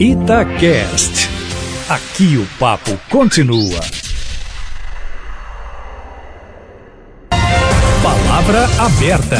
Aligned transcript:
Itacast. 0.00 1.30
Aqui 1.88 2.36
o 2.36 2.44
papo 2.58 2.98
continua. 3.08 3.80
Palavra 8.02 8.64
aberta. 8.78 9.36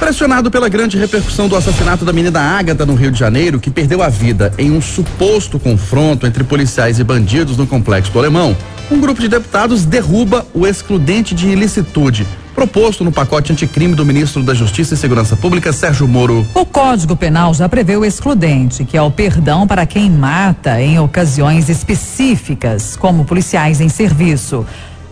Pressionado 0.00 0.50
pela 0.50 0.68
grande 0.68 0.98
repercussão 0.98 1.46
do 1.46 1.54
assassinato 1.54 2.04
da 2.04 2.12
menina 2.12 2.40
Ágata 2.40 2.84
no 2.84 2.96
Rio 2.96 3.12
de 3.12 3.18
Janeiro, 3.20 3.60
que 3.60 3.70
perdeu 3.70 4.02
a 4.02 4.08
vida 4.08 4.52
em 4.58 4.72
um 4.72 4.82
suposto 4.82 5.56
confronto 5.60 6.26
entre 6.26 6.42
policiais 6.42 6.98
e 6.98 7.04
bandidos 7.04 7.56
no 7.56 7.64
Complexo 7.64 8.10
do 8.10 8.18
Alemão, 8.18 8.56
um 8.90 9.00
grupo 9.00 9.20
de 9.20 9.28
deputados 9.28 9.84
derruba 9.84 10.44
o 10.52 10.66
excludente 10.66 11.32
de 11.32 11.46
ilicitude 11.46 12.26
proposto 12.54 13.04
no 13.04 13.12
pacote 13.12 13.52
anticrime 13.52 13.94
do 13.94 14.06
ministro 14.06 14.42
da 14.42 14.54
Justiça 14.54 14.94
e 14.94 14.96
Segurança 14.96 15.36
Pública, 15.36 15.72
Sérgio 15.72 16.08
Moro. 16.08 16.46
O 16.54 16.64
Código 16.64 17.16
Penal 17.16 17.52
já 17.52 17.68
prevê 17.68 17.96
o 17.96 18.04
excludente, 18.04 18.84
que 18.84 18.96
é 18.96 19.02
o 19.02 19.10
perdão 19.10 19.66
para 19.66 19.84
quem 19.84 20.10
mata 20.10 20.80
em 20.80 20.98
ocasiões 20.98 21.68
específicas, 21.68 22.96
como 22.96 23.24
policiais 23.24 23.80
em 23.80 23.88
serviço. 23.88 24.64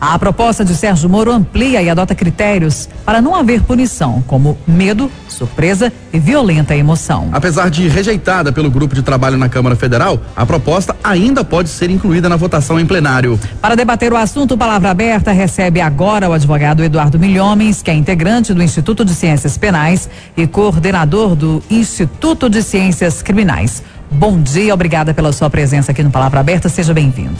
A 0.04 0.18
proposta 0.18 0.64
de 0.64 0.74
Sérgio 0.74 1.08
Moro 1.08 1.30
amplia 1.30 1.80
e 1.80 1.88
adota 1.88 2.12
critérios 2.12 2.88
para 3.04 3.22
não 3.22 3.36
haver 3.36 3.62
punição, 3.62 4.20
como 4.26 4.58
medo, 4.66 5.08
surpresa 5.28 5.92
e 6.12 6.18
violenta 6.18 6.74
emoção. 6.74 7.28
Apesar 7.30 7.70
de 7.70 7.86
rejeitada 7.86 8.50
pelo 8.50 8.68
grupo 8.68 8.96
de 8.96 9.02
trabalho 9.02 9.38
na 9.38 9.48
Câmara 9.48 9.76
Federal, 9.76 10.20
a 10.34 10.44
proposta 10.44 10.96
ainda 11.04 11.44
pode 11.44 11.68
ser 11.68 11.88
incluída 11.88 12.28
na 12.28 12.34
votação 12.34 12.80
em 12.80 12.84
plenário. 12.84 13.38
Para 13.60 13.76
debater 13.76 14.12
o 14.12 14.16
assunto, 14.16 14.58
Palavra 14.58 14.90
Aberta 14.90 15.30
recebe 15.30 15.80
agora 15.80 16.28
o 16.28 16.32
advogado 16.32 16.82
Eduardo 16.82 17.16
Milhomens, 17.16 17.80
que 17.80 17.88
é 17.88 17.94
integrante 17.94 18.52
do 18.52 18.60
Instituto 18.60 19.04
de 19.04 19.14
Ciências 19.14 19.56
Penais 19.56 20.10
e 20.36 20.48
coordenador 20.48 21.36
do 21.36 21.62
Instituto 21.70 22.50
de 22.50 22.60
Ciências 22.60 23.22
Criminais. 23.22 23.84
Bom 24.10 24.42
dia, 24.42 24.74
obrigada 24.74 25.14
pela 25.14 25.32
sua 25.32 25.48
presença 25.48 25.92
aqui 25.92 26.02
no 26.02 26.10
Palavra 26.10 26.40
Aberta, 26.40 26.68
seja 26.68 26.92
bem-vindo. 26.92 27.38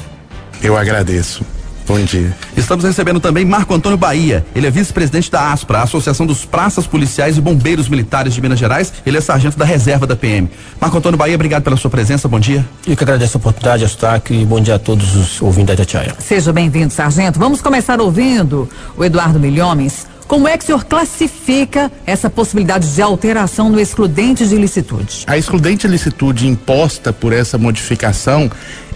Eu 0.62 0.76
agradeço. 0.76 1.44
Bom 1.86 1.98
dia. 2.04 2.34
Estamos 2.56 2.84
recebendo 2.84 3.18
também 3.18 3.44
Marco 3.44 3.74
Antônio 3.74 3.98
Bahia. 3.98 4.44
Ele 4.54 4.66
é 4.66 4.70
vice-presidente 4.70 5.30
da 5.30 5.52
ASPRA, 5.52 5.78
a 5.78 5.82
Associação 5.82 6.24
dos 6.24 6.44
Praças 6.44 6.86
Policiais 6.86 7.36
e 7.36 7.40
Bombeiros 7.40 7.88
Militares 7.88 8.34
de 8.34 8.40
Minas 8.40 8.58
Gerais. 8.58 8.92
Ele 9.04 9.18
é 9.18 9.20
sargento 9.20 9.58
da 9.58 9.64
reserva 9.64 10.06
da 10.06 10.14
PM. 10.14 10.48
Marco 10.80 10.96
Antônio 10.96 11.18
Bahia, 11.18 11.34
obrigado 11.34 11.62
pela 11.62 11.76
sua 11.76 11.90
presença. 11.90 12.28
Bom 12.28 12.38
dia. 12.38 12.64
Eu 12.86 12.96
que 12.96 13.02
agradeço 13.02 13.36
a 13.36 13.38
oportunidade, 13.38 13.82
Eustáquio, 13.82 14.40
e 14.40 14.44
bom 14.44 14.60
dia 14.60 14.76
a 14.76 14.78
todos 14.78 15.16
os 15.16 15.42
ouvintes 15.42 15.68
da 15.68 15.76
Tatiaia. 15.76 16.14
Seja 16.20 16.52
bem-vindo, 16.52 16.92
sargento. 16.92 17.38
Vamos 17.38 17.60
começar 17.60 18.00
ouvindo 18.00 18.68
o 18.96 19.04
Eduardo 19.04 19.40
Milhomens. 19.40 20.06
Como 20.28 20.48
é 20.48 20.56
que 20.56 20.64
o 20.64 20.66
senhor 20.66 20.84
classifica 20.84 21.90
essa 22.06 22.30
possibilidade 22.30 22.94
de 22.94 23.02
alteração 23.02 23.68
no 23.68 23.78
excludente 23.78 24.46
de 24.46 24.54
ilicitude? 24.54 25.24
A 25.26 25.36
excludente 25.36 25.82
de 25.82 25.88
ilicitude 25.88 26.46
imposta 26.46 27.12
por 27.12 27.32
essa 27.32 27.58
modificação, 27.58 28.50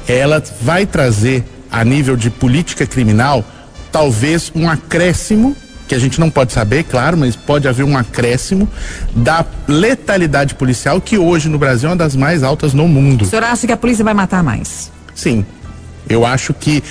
ela 0.08 0.42
vai 0.62 0.86
trazer 0.86 1.44
a 1.70 1.84
nível 1.84 2.16
de 2.16 2.30
política 2.30 2.86
criminal, 2.86 3.44
talvez 3.92 4.52
um 4.54 4.68
acréscimo, 4.68 5.56
que 5.88 5.94
a 5.94 5.98
gente 5.98 6.18
não 6.18 6.30
pode 6.30 6.52
saber, 6.52 6.84
claro, 6.84 7.16
mas 7.16 7.36
pode 7.36 7.68
haver 7.68 7.84
um 7.84 7.96
acréscimo 7.96 8.68
da 9.14 9.44
letalidade 9.68 10.54
policial, 10.54 11.00
que 11.00 11.16
hoje 11.16 11.48
no 11.48 11.58
Brasil 11.58 11.88
é 11.88 11.92
uma 11.92 11.96
das 11.96 12.16
mais 12.16 12.42
altas 12.42 12.74
no 12.74 12.88
mundo. 12.88 13.22
O 13.22 13.26
senhor 13.26 13.44
acha 13.44 13.66
que 13.66 13.72
a 13.72 13.76
polícia 13.76 14.04
vai 14.04 14.14
matar 14.14 14.42
mais? 14.42 14.90
Sim. 15.14 15.44
Eu 16.08 16.24
acho 16.24 16.54
que 16.54 16.82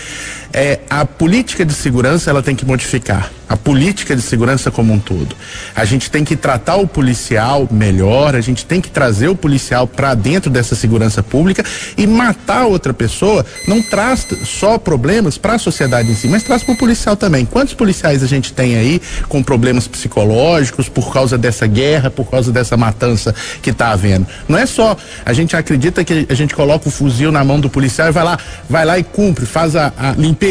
é, 0.55 0.79
a 0.89 1.05
política 1.05 1.65
de 1.65 1.73
segurança 1.73 2.29
ela 2.29 2.41
tem 2.41 2.55
que 2.55 2.65
modificar 2.65 3.29
a 3.47 3.55
política 3.55 4.15
de 4.15 4.21
segurança 4.21 4.71
como 4.71 4.91
um 4.91 4.99
todo. 4.99 5.35
A 5.75 5.85
gente 5.85 6.09
tem 6.09 6.23
que 6.23 6.35
tratar 6.35 6.77
o 6.77 6.87
policial 6.87 7.67
melhor, 7.69 8.35
a 8.35 8.41
gente 8.41 8.65
tem 8.65 8.81
que 8.81 8.89
trazer 8.89 9.27
o 9.27 9.35
policial 9.35 9.85
para 9.87 10.15
dentro 10.15 10.49
dessa 10.49 10.75
segurança 10.75 11.21
pública 11.21 11.63
e 11.97 12.07
matar 12.07 12.65
outra 12.65 12.93
pessoa 12.93 13.45
não 13.67 13.81
traz 13.81 14.27
só 14.43 14.77
problemas 14.77 15.37
para 15.37 15.53
a 15.53 15.59
sociedade 15.59 16.09
em 16.09 16.15
si, 16.15 16.27
mas 16.27 16.43
traz 16.43 16.63
para 16.63 16.73
o 16.73 16.77
policial 16.77 17.15
também. 17.15 17.45
Quantos 17.45 17.73
policiais 17.73 18.23
a 18.23 18.27
gente 18.27 18.51
tem 18.51 18.77
aí 18.77 19.01
com 19.29 19.43
problemas 19.43 19.87
psicológicos 19.87 20.89
por 20.89 21.13
causa 21.13 21.37
dessa 21.37 21.67
guerra, 21.67 22.09
por 22.09 22.29
causa 22.29 22.51
dessa 22.51 22.75
matança 22.75 23.33
que 23.61 23.69
está 23.69 23.91
havendo? 23.91 24.25
Não 24.47 24.57
é 24.57 24.65
só 24.65 24.97
a 25.23 25.33
gente 25.33 25.55
acredita 25.55 26.03
que 26.03 26.25
a 26.27 26.33
gente 26.33 26.55
coloca 26.55 26.89
o 26.89 26.91
fuzil 26.91 27.31
na 27.31 27.43
mão 27.43 27.59
do 27.59 27.69
policial 27.69 28.07
e 28.07 28.11
vai 28.11 28.23
lá, 28.23 28.39
vai 28.69 28.85
lá 28.85 28.97
e 28.97 29.03
cumpre, 29.03 29.45
faz 29.45 29.75
a, 29.75 29.93
a 29.97 30.11
limpeza. 30.13 30.44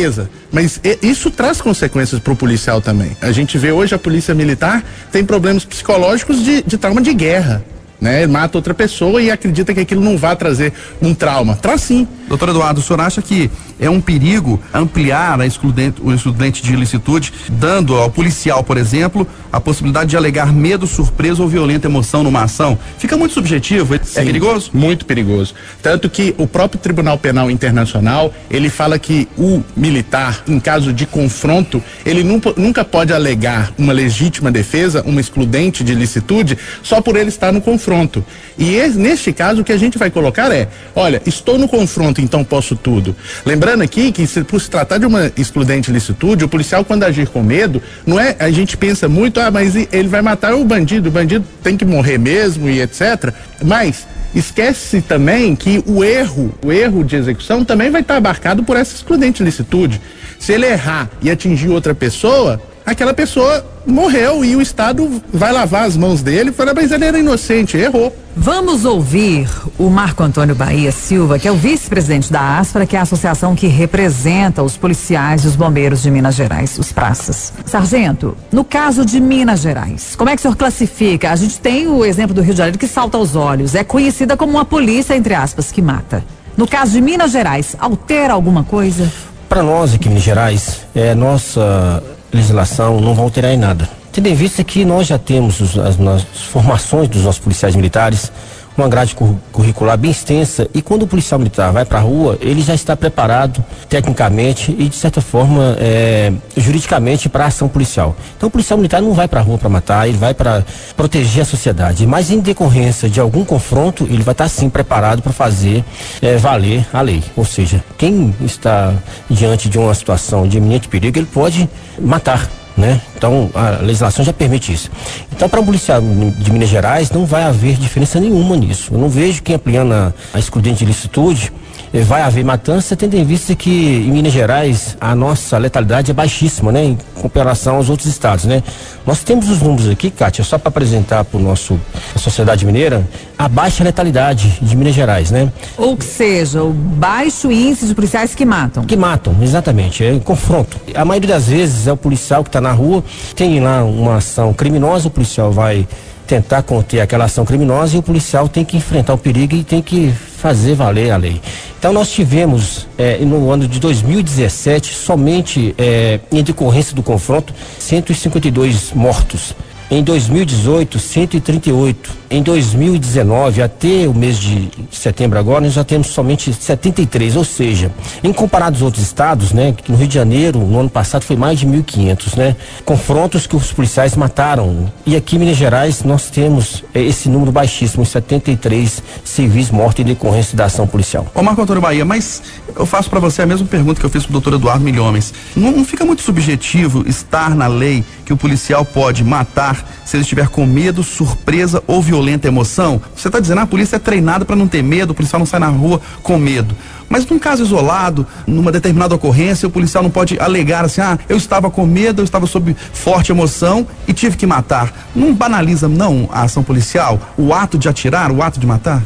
Mas 0.52 0.80
isso 1.02 1.30
traz 1.30 1.60
consequências 1.60 2.20
para 2.20 2.32
o 2.32 2.36
policial 2.36 2.80
também. 2.80 3.16
A 3.20 3.32
gente 3.32 3.58
vê 3.58 3.72
hoje 3.72 3.94
a 3.94 3.98
polícia 3.98 4.34
militar 4.34 4.84
tem 5.12 5.24
problemas 5.24 5.64
psicológicos 5.64 6.42
de, 6.42 6.62
de 6.62 6.76
trauma 6.78 7.00
de 7.00 7.12
guerra 7.14 7.64
né? 8.04 8.26
Mata 8.26 8.58
outra 8.58 8.74
pessoa 8.74 9.22
e 9.22 9.30
acredita 9.30 9.72
que 9.72 9.80
aquilo 9.80 10.02
não 10.02 10.18
vai 10.18 10.36
trazer 10.36 10.74
um 11.00 11.14
trauma. 11.14 11.56
Traz 11.56 11.80
sim. 11.80 12.06
Doutor 12.28 12.50
Eduardo, 12.50 12.80
o 12.80 12.82
senhor 12.82 13.00
acha 13.00 13.20
que 13.22 13.50
é 13.80 13.88
um 13.88 14.00
perigo 14.00 14.60
ampliar 14.72 15.40
a 15.40 15.46
excludente, 15.46 16.00
o 16.02 16.12
excludente 16.12 16.62
de 16.62 16.72
ilicitude, 16.72 17.32
dando 17.48 17.96
ao 17.96 18.10
policial, 18.10 18.62
por 18.62 18.76
exemplo, 18.76 19.26
a 19.50 19.60
possibilidade 19.60 20.10
de 20.10 20.16
alegar 20.16 20.52
medo, 20.52 20.86
surpresa 20.86 21.42
ou 21.42 21.48
violenta 21.48 21.86
emoção 21.86 22.22
numa 22.22 22.42
ação? 22.42 22.78
Fica 22.98 23.16
muito 23.16 23.32
subjetivo, 23.32 23.94
é 23.94 24.00
sim, 24.02 24.20
é 24.20 24.24
perigoso? 24.24 24.70
Muito 24.72 25.06
perigoso. 25.06 25.54
Tanto 25.82 26.08
que 26.08 26.34
o 26.38 26.46
próprio 26.46 26.80
Tribunal 26.80 27.18
Penal 27.18 27.50
Internacional, 27.50 28.32
ele 28.50 28.68
fala 28.68 28.98
que 28.98 29.26
o 29.36 29.62
militar, 29.74 30.44
em 30.46 30.60
caso 30.60 30.92
de 30.92 31.06
confronto, 31.06 31.82
ele 32.04 32.22
nunca, 32.22 32.52
nunca 32.56 32.84
pode 32.84 33.12
alegar 33.12 33.72
uma 33.78 33.92
legítima 33.92 34.50
defesa, 34.50 35.02
uma 35.06 35.20
excludente 35.20 35.82
de 35.82 35.92
ilicitude, 35.92 36.58
só 36.82 37.00
por 37.00 37.16
ele 37.16 37.28
estar 37.28 37.52
no 37.52 37.60
confronto 37.60 37.93
confronto. 37.94 38.24
E 38.58 38.76
neste 38.96 39.32
caso, 39.32 39.62
o 39.62 39.64
que 39.64 39.72
a 39.72 39.76
gente 39.76 39.96
vai 39.96 40.10
colocar 40.10 40.50
é: 40.52 40.68
olha, 40.94 41.22
estou 41.24 41.58
no 41.58 41.68
confronto, 41.68 42.20
então 42.20 42.42
posso 42.42 42.74
tudo. 42.74 43.14
Lembrando 43.46 43.82
aqui 43.82 44.10
que, 44.10 44.26
se, 44.26 44.42
por 44.42 44.60
se 44.60 44.68
tratar 44.68 44.98
de 44.98 45.06
uma 45.06 45.30
excludente 45.36 45.90
licitude, 45.90 46.44
o 46.44 46.48
policial, 46.48 46.84
quando 46.84 47.04
agir 47.04 47.28
com 47.28 47.42
medo, 47.42 47.80
não 48.06 48.18
é. 48.18 48.36
A 48.38 48.50
gente 48.50 48.76
pensa 48.76 49.08
muito, 49.08 49.40
ah, 49.40 49.50
mas 49.50 49.74
ele 49.76 50.08
vai 50.08 50.22
matar 50.22 50.54
o 50.54 50.64
bandido, 50.64 51.08
o 51.08 51.12
bandido 51.12 51.44
tem 51.62 51.76
que 51.76 51.84
morrer 51.84 52.18
mesmo 52.18 52.68
e 52.68 52.80
etc. 52.80 53.32
Mas 53.64 54.06
esquece 54.34 55.00
também 55.00 55.54
que 55.54 55.82
o 55.86 56.02
erro, 56.02 56.52
o 56.64 56.72
erro 56.72 57.04
de 57.04 57.16
execução 57.16 57.64
também 57.64 57.90
vai 57.90 58.00
estar 58.00 58.16
abarcado 58.16 58.64
por 58.64 58.76
essa 58.76 58.94
excludente 58.94 59.42
licitude. 59.42 60.00
Se 60.38 60.52
ele 60.52 60.66
errar 60.66 61.08
e 61.22 61.30
atingir 61.30 61.68
outra 61.68 61.94
pessoa, 61.94 62.60
aquela 62.84 63.14
pessoa 63.14 63.64
morreu 63.86 64.44
e 64.44 64.56
o 64.56 64.62
Estado 64.62 65.22
vai 65.32 65.52
lavar 65.52 65.84
as 65.84 65.96
mãos 65.96 66.22
dele 66.22 66.50
e 66.50 66.52
fala, 66.52 66.74
mas 66.74 66.90
ele 66.90 67.04
era 67.04 67.18
inocente, 67.18 67.76
errou. 67.76 68.14
Vamos 68.36 68.84
ouvir 68.84 69.48
o 69.78 69.88
Marco 69.88 70.22
Antônio 70.22 70.54
Bahia 70.54 70.90
Silva, 70.90 71.38
que 71.38 71.46
é 71.46 71.52
o 71.52 71.54
vice-presidente 71.54 72.32
da 72.32 72.58
ASPRA, 72.58 72.84
que 72.84 72.96
é 72.96 72.98
a 72.98 73.02
associação 73.02 73.54
que 73.54 73.68
representa 73.68 74.62
os 74.62 74.76
policiais 74.76 75.44
e 75.44 75.46
os 75.46 75.54
bombeiros 75.54 76.02
de 76.02 76.10
Minas 76.10 76.34
Gerais, 76.34 76.76
os 76.78 76.90
praças. 76.90 77.52
Sargento, 77.64 78.36
no 78.50 78.64
caso 78.64 79.04
de 79.04 79.20
Minas 79.20 79.60
Gerais, 79.60 80.16
como 80.16 80.30
é 80.30 80.34
que 80.34 80.40
o 80.40 80.42
senhor 80.42 80.56
classifica? 80.56 81.30
A 81.30 81.36
gente 81.36 81.60
tem 81.60 81.86
o 81.86 82.04
exemplo 82.04 82.34
do 82.34 82.42
Rio 82.42 82.54
de 82.54 82.58
Janeiro 82.58 82.78
que 82.78 82.88
salta 82.88 83.16
aos 83.16 83.36
olhos, 83.36 83.74
é 83.74 83.84
conhecida 83.84 84.36
como 84.36 84.52
uma 84.52 84.64
polícia, 84.64 85.14
entre 85.14 85.34
aspas, 85.34 85.70
que 85.70 85.80
mata. 85.80 86.24
No 86.56 86.66
caso 86.66 86.92
de 86.92 87.00
Minas 87.00 87.30
Gerais, 87.30 87.76
altera 87.78 88.32
alguma 88.32 88.64
coisa? 88.64 89.10
Para 89.48 89.62
nós 89.62 89.94
aqui 89.94 90.06
em 90.06 90.10
Minas 90.10 90.24
Gerais, 90.24 90.80
é 90.94 91.14
nossa 91.14 92.02
legislação 92.34 93.00
não 93.00 93.14
vai 93.14 93.24
alterar 93.24 93.52
em 93.52 93.56
nada. 93.56 93.88
Tendo 94.12 94.26
em 94.28 94.34
vista 94.34 94.62
que 94.62 94.84
nós 94.84 95.06
já 95.06 95.18
temos 95.18 95.60
os, 95.60 95.78
as, 95.78 95.98
as 96.00 96.42
formações 96.50 97.08
dos 97.08 97.22
nossos 97.24 97.40
policiais 97.40 97.74
militares, 97.74 98.30
uma 98.76 98.88
grade 98.88 99.16
curricular 99.52 99.96
bem 99.96 100.10
extensa 100.10 100.68
e 100.74 100.82
quando 100.82 101.02
o 101.02 101.06
policial 101.06 101.38
militar 101.38 101.72
vai 101.72 101.84
para 101.84 101.98
a 101.98 102.02
rua, 102.02 102.38
ele 102.40 102.60
já 102.60 102.74
está 102.74 102.96
preparado 102.96 103.64
tecnicamente 103.88 104.74
e 104.76 104.88
de 104.88 104.96
certa 104.96 105.20
forma 105.20 105.76
é, 105.78 106.32
juridicamente 106.56 107.28
para 107.28 107.44
a 107.44 107.46
ação 107.48 107.68
policial. 107.68 108.16
Então 108.36 108.48
o 108.48 108.50
policial 108.50 108.76
militar 108.76 109.00
não 109.00 109.12
vai 109.12 109.28
para 109.28 109.40
a 109.40 109.42
rua 109.42 109.58
para 109.58 109.68
matar, 109.68 110.08
ele 110.08 110.18
vai 110.18 110.34
para 110.34 110.64
proteger 110.96 111.42
a 111.42 111.46
sociedade. 111.46 112.06
Mas 112.06 112.30
em 112.30 112.40
decorrência 112.40 113.08
de 113.08 113.20
algum 113.20 113.44
confronto, 113.44 114.04
ele 114.04 114.22
vai 114.22 114.32
estar 114.32 114.48
sim 114.48 114.68
preparado 114.68 115.22
para 115.22 115.32
fazer 115.32 115.84
é, 116.20 116.36
valer 116.36 116.86
a 116.92 117.00
lei. 117.00 117.22
Ou 117.36 117.44
seja, 117.44 117.82
quem 117.96 118.34
está 118.40 118.92
diante 119.30 119.68
de 119.68 119.78
uma 119.78 119.94
situação 119.94 120.48
de 120.48 120.58
iminente 120.58 120.88
perigo, 120.88 121.18
ele 121.18 121.26
pode 121.26 121.68
matar 121.98 122.48
né? 122.76 123.00
Então 123.16 123.50
a 123.54 123.82
legislação 123.82 124.24
já 124.24 124.32
permite 124.32 124.72
isso. 124.72 124.90
Então 125.32 125.48
para 125.48 125.60
um 125.60 125.64
policial 125.64 126.00
de 126.00 126.52
Minas 126.52 126.68
Gerais 126.68 127.10
não 127.10 127.24
vai 127.24 127.44
haver 127.44 127.76
diferença 127.76 128.20
nenhuma 128.20 128.56
nisso. 128.56 128.92
Eu 128.92 128.98
não 128.98 129.08
vejo 129.08 129.42
quem 129.42 129.56
ampliando 129.56 129.92
a, 129.92 130.12
a 130.32 130.38
excludente 130.38 130.80
de 130.80 130.86
licitude 130.86 131.52
vai 132.02 132.22
haver 132.22 132.44
matança, 132.44 132.96
tendo 132.96 133.14
em 133.14 133.24
vista 133.24 133.54
que 133.54 133.70
em 133.70 134.10
Minas 134.10 134.32
Gerais 134.32 134.96
a 135.00 135.14
nossa 135.14 135.56
letalidade 135.58 136.10
é 136.10 136.14
baixíssima, 136.14 136.72
né? 136.72 136.84
Em 136.84 136.98
comparação 137.14 137.76
aos 137.76 137.88
outros 137.88 138.08
estados, 138.08 138.46
né? 138.46 138.62
Nós 139.06 139.22
temos 139.22 139.48
os 139.48 139.60
números 139.62 139.88
aqui, 139.88 140.10
Kátia, 140.10 140.42
só 140.42 140.58
para 140.58 140.70
apresentar 140.70 141.24
para 141.24 141.38
o 141.38 141.42
nosso 141.42 141.78
a 142.14 142.18
sociedade 142.18 142.66
mineira, 142.66 143.08
a 143.38 143.48
baixa 143.48 143.84
letalidade 143.84 144.58
de 144.60 144.76
Minas 144.76 144.94
Gerais, 144.94 145.30
né? 145.30 145.52
Ou 145.76 145.96
seja, 146.00 146.64
o 146.64 146.72
baixo 146.72 147.52
índice 147.52 147.86
de 147.86 147.94
policiais 147.94 148.34
que 148.34 148.44
matam. 148.44 148.84
Que 148.84 148.96
matam, 148.96 149.36
exatamente, 149.40 150.04
é 150.04 150.12
em 150.12 150.18
confronto. 150.18 150.76
A 150.94 151.04
maioria 151.04 151.34
das 151.34 151.46
vezes 151.46 151.86
é 151.86 151.92
o 151.92 151.96
policial 151.96 152.42
que 152.42 152.48
está 152.48 152.60
na 152.60 152.72
rua, 152.72 153.04
tem 153.36 153.60
lá 153.60 153.84
uma 153.84 154.16
ação 154.16 154.52
criminosa, 154.52 155.08
o 155.08 155.10
policial 155.10 155.52
vai 155.52 155.86
tentar 156.26 156.62
conter 156.62 157.00
aquela 157.00 157.24
ação 157.24 157.44
criminosa 157.44 157.96
e 157.96 157.98
o 157.98 158.02
policial 158.02 158.48
tem 158.48 158.64
que 158.64 158.76
enfrentar 158.76 159.14
o 159.14 159.18
perigo 159.18 159.54
e 159.54 159.64
tem 159.64 159.82
que 159.82 160.12
fazer 160.12 160.74
valer 160.74 161.10
a 161.10 161.16
lei. 161.16 161.40
Então 161.78 161.92
nós 161.92 162.10
tivemos 162.10 162.86
eh, 162.96 163.18
no 163.18 163.50
ano 163.50 163.68
de 163.68 163.78
2017 163.78 164.94
somente 164.94 165.74
eh, 165.76 166.20
em 166.32 166.42
decorrência 166.42 166.94
do 166.94 167.02
confronto 167.02 167.52
152 167.78 168.92
mortos. 168.92 169.54
Em 169.90 170.02
2018, 170.02 170.98
138. 170.98 172.10
Em 172.34 172.42
2019, 172.42 173.62
até 173.62 174.08
o 174.08 174.12
mês 174.12 174.40
de 174.40 174.68
setembro 174.90 175.38
agora, 175.38 175.60
nós 175.60 175.74
já 175.74 175.84
temos 175.84 176.08
somente 176.08 176.52
73. 176.52 177.36
Ou 177.36 177.44
seja, 177.44 177.92
em 178.24 178.32
comparado 178.32 178.74
aos 178.74 178.82
outros 178.82 179.04
estados, 179.04 179.52
né, 179.52 179.72
no 179.88 179.94
Rio 179.94 180.08
de 180.08 180.14
Janeiro, 180.14 180.58
no 180.58 180.80
ano 180.80 180.90
passado, 180.90 181.22
foi 181.22 181.36
mais 181.36 181.60
de 181.60 181.66
1.500, 181.68 182.36
né? 182.36 182.56
Confrontos 182.84 183.46
que 183.46 183.54
os 183.54 183.72
policiais 183.72 184.16
mataram. 184.16 184.92
E 185.06 185.14
aqui 185.14 185.36
em 185.36 185.38
Minas 185.38 185.56
Gerais, 185.56 186.02
nós 186.02 186.28
temos 186.28 186.82
eh, 186.92 187.02
esse 187.04 187.28
número 187.28 187.52
baixíssimo, 187.52 188.04
73 188.04 189.00
civis 189.22 189.70
mortos 189.70 190.04
em 190.04 190.08
decorrência 190.08 190.56
da 190.56 190.64
ação 190.64 190.88
policial. 190.88 191.28
Ô 191.36 191.40
Marco 191.40 191.62
Antônio 191.62 191.82
Bahia, 191.82 192.04
mas 192.04 192.42
eu 192.74 192.84
faço 192.84 193.08
para 193.08 193.20
você 193.20 193.42
a 193.42 193.46
mesma 193.46 193.68
pergunta 193.68 194.00
que 194.00 194.06
eu 194.06 194.10
fiz 194.10 194.24
pro 194.24 194.32
doutor 194.32 194.54
Eduardo 194.54 194.84
Milhomens. 194.84 195.32
Não, 195.54 195.70
não 195.70 195.84
fica 195.84 196.04
muito 196.04 196.22
subjetivo 196.22 197.08
estar 197.08 197.54
na 197.54 197.68
lei 197.68 198.02
que 198.24 198.32
o 198.32 198.36
policial 198.36 198.84
pode 198.84 199.22
matar 199.22 199.86
se 200.04 200.16
ele 200.16 200.22
estiver 200.22 200.48
com 200.48 200.66
medo, 200.66 201.02
surpresa 201.02 201.82
ou 201.86 202.02
violenta 202.24 202.48
emoção? 202.48 203.00
Você 203.14 203.28
está 203.28 203.38
dizendo, 203.38 203.58
ah, 203.58 203.62
a 203.62 203.66
polícia 203.66 203.96
é 203.96 203.98
treinada 203.98 204.44
para 204.44 204.56
não 204.56 204.66
ter 204.66 204.82
medo, 204.82 205.10
o 205.10 205.14
policial 205.14 205.38
não 205.38 205.46
sai 205.46 205.60
na 205.60 205.68
rua 205.68 206.00
com 206.22 206.38
medo. 206.38 206.74
Mas 207.08 207.26
num 207.26 207.38
caso 207.38 207.62
isolado, 207.62 208.26
numa 208.46 208.72
determinada 208.72 209.14
ocorrência, 209.14 209.68
o 209.68 209.70
policial 209.70 210.02
não 210.02 210.10
pode 210.10 210.40
alegar 210.40 210.84
assim, 210.84 211.02
ah, 211.02 211.18
eu 211.28 211.36
estava 211.36 211.70
com 211.70 211.86
medo, 211.86 212.22
eu 212.22 212.24
estava 212.24 212.46
sob 212.46 212.74
forte 212.92 213.30
emoção 213.30 213.86
e 214.08 214.12
tive 214.14 214.36
que 214.38 214.46
matar. 214.46 214.92
Não 215.14 215.34
banaliza, 215.34 215.86
não, 215.86 216.28
a 216.32 216.42
ação 216.42 216.62
policial, 216.62 217.20
o 217.36 217.52
ato 217.52 217.76
de 217.76 217.88
atirar, 217.88 218.32
o 218.32 218.42
ato 218.42 218.58
de 218.58 218.66
matar? 218.66 219.02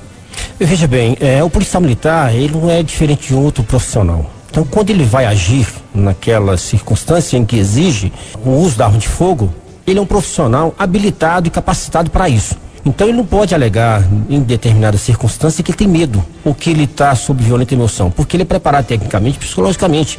Veja 0.58 0.86
bem, 0.86 1.16
é, 1.20 1.42
o 1.42 1.50
policial 1.50 1.80
militar, 1.82 2.32
ele 2.32 2.56
não 2.56 2.70
é 2.70 2.82
diferente 2.82 3.28
de 3.28 3.34
outro 3.34 3.64
profissional. 3.64 4.30
Então, 4.48 4.64
quando 4.64 4.90
ele 4.90 5.04
vai 5.04 5.26
agir 5.26 5.66
naquela 5.92 6.56
circunstância 6.56 7.36
em 7.36 7.44
que 7.44 7.56
exige 7.56 8.12
o 8.44 8.50
uso 8.50 8.78
da 8.78 8.86
arma 8.86 8.98
de 8.98 9.08
fogo, 9.08 9.52
ele 9.86 9.98
é 9.98 10.02
um 10.02 10.06
profissional 10.06 10.74
habilitado 10.78 11.48
e 11.48 11.50
capacitado 11.50 12.10
para 12.10 12.28
isso. 12.28 12.67
Então 12.84 13.08
ele 13.08 13.16
não 13.16 13.26
pode 13.26 13.54
alegar 13.54 14.02
em 14.28 14.40
determinada 14.40 14.96
circunstância 14.96 15.62
que 15.62 15.70
ele 15.70 15.78
tem 15.78 15.88
medo 15.88 16.24
ou 16.44 16.54
que 16.54 16.70
ele 16.70 16.84
está 16.84 17.14
sob 17.14 17.42
violenta 17.42 17.74
emoção, 17.74 18.10
porque 18.10 18.36
ele 18.36 18.42
é 18.42 18.46
preparado 18.46 18.86
tecnicamente, 18.86 19.38
psicologicamente. 19.38 20.18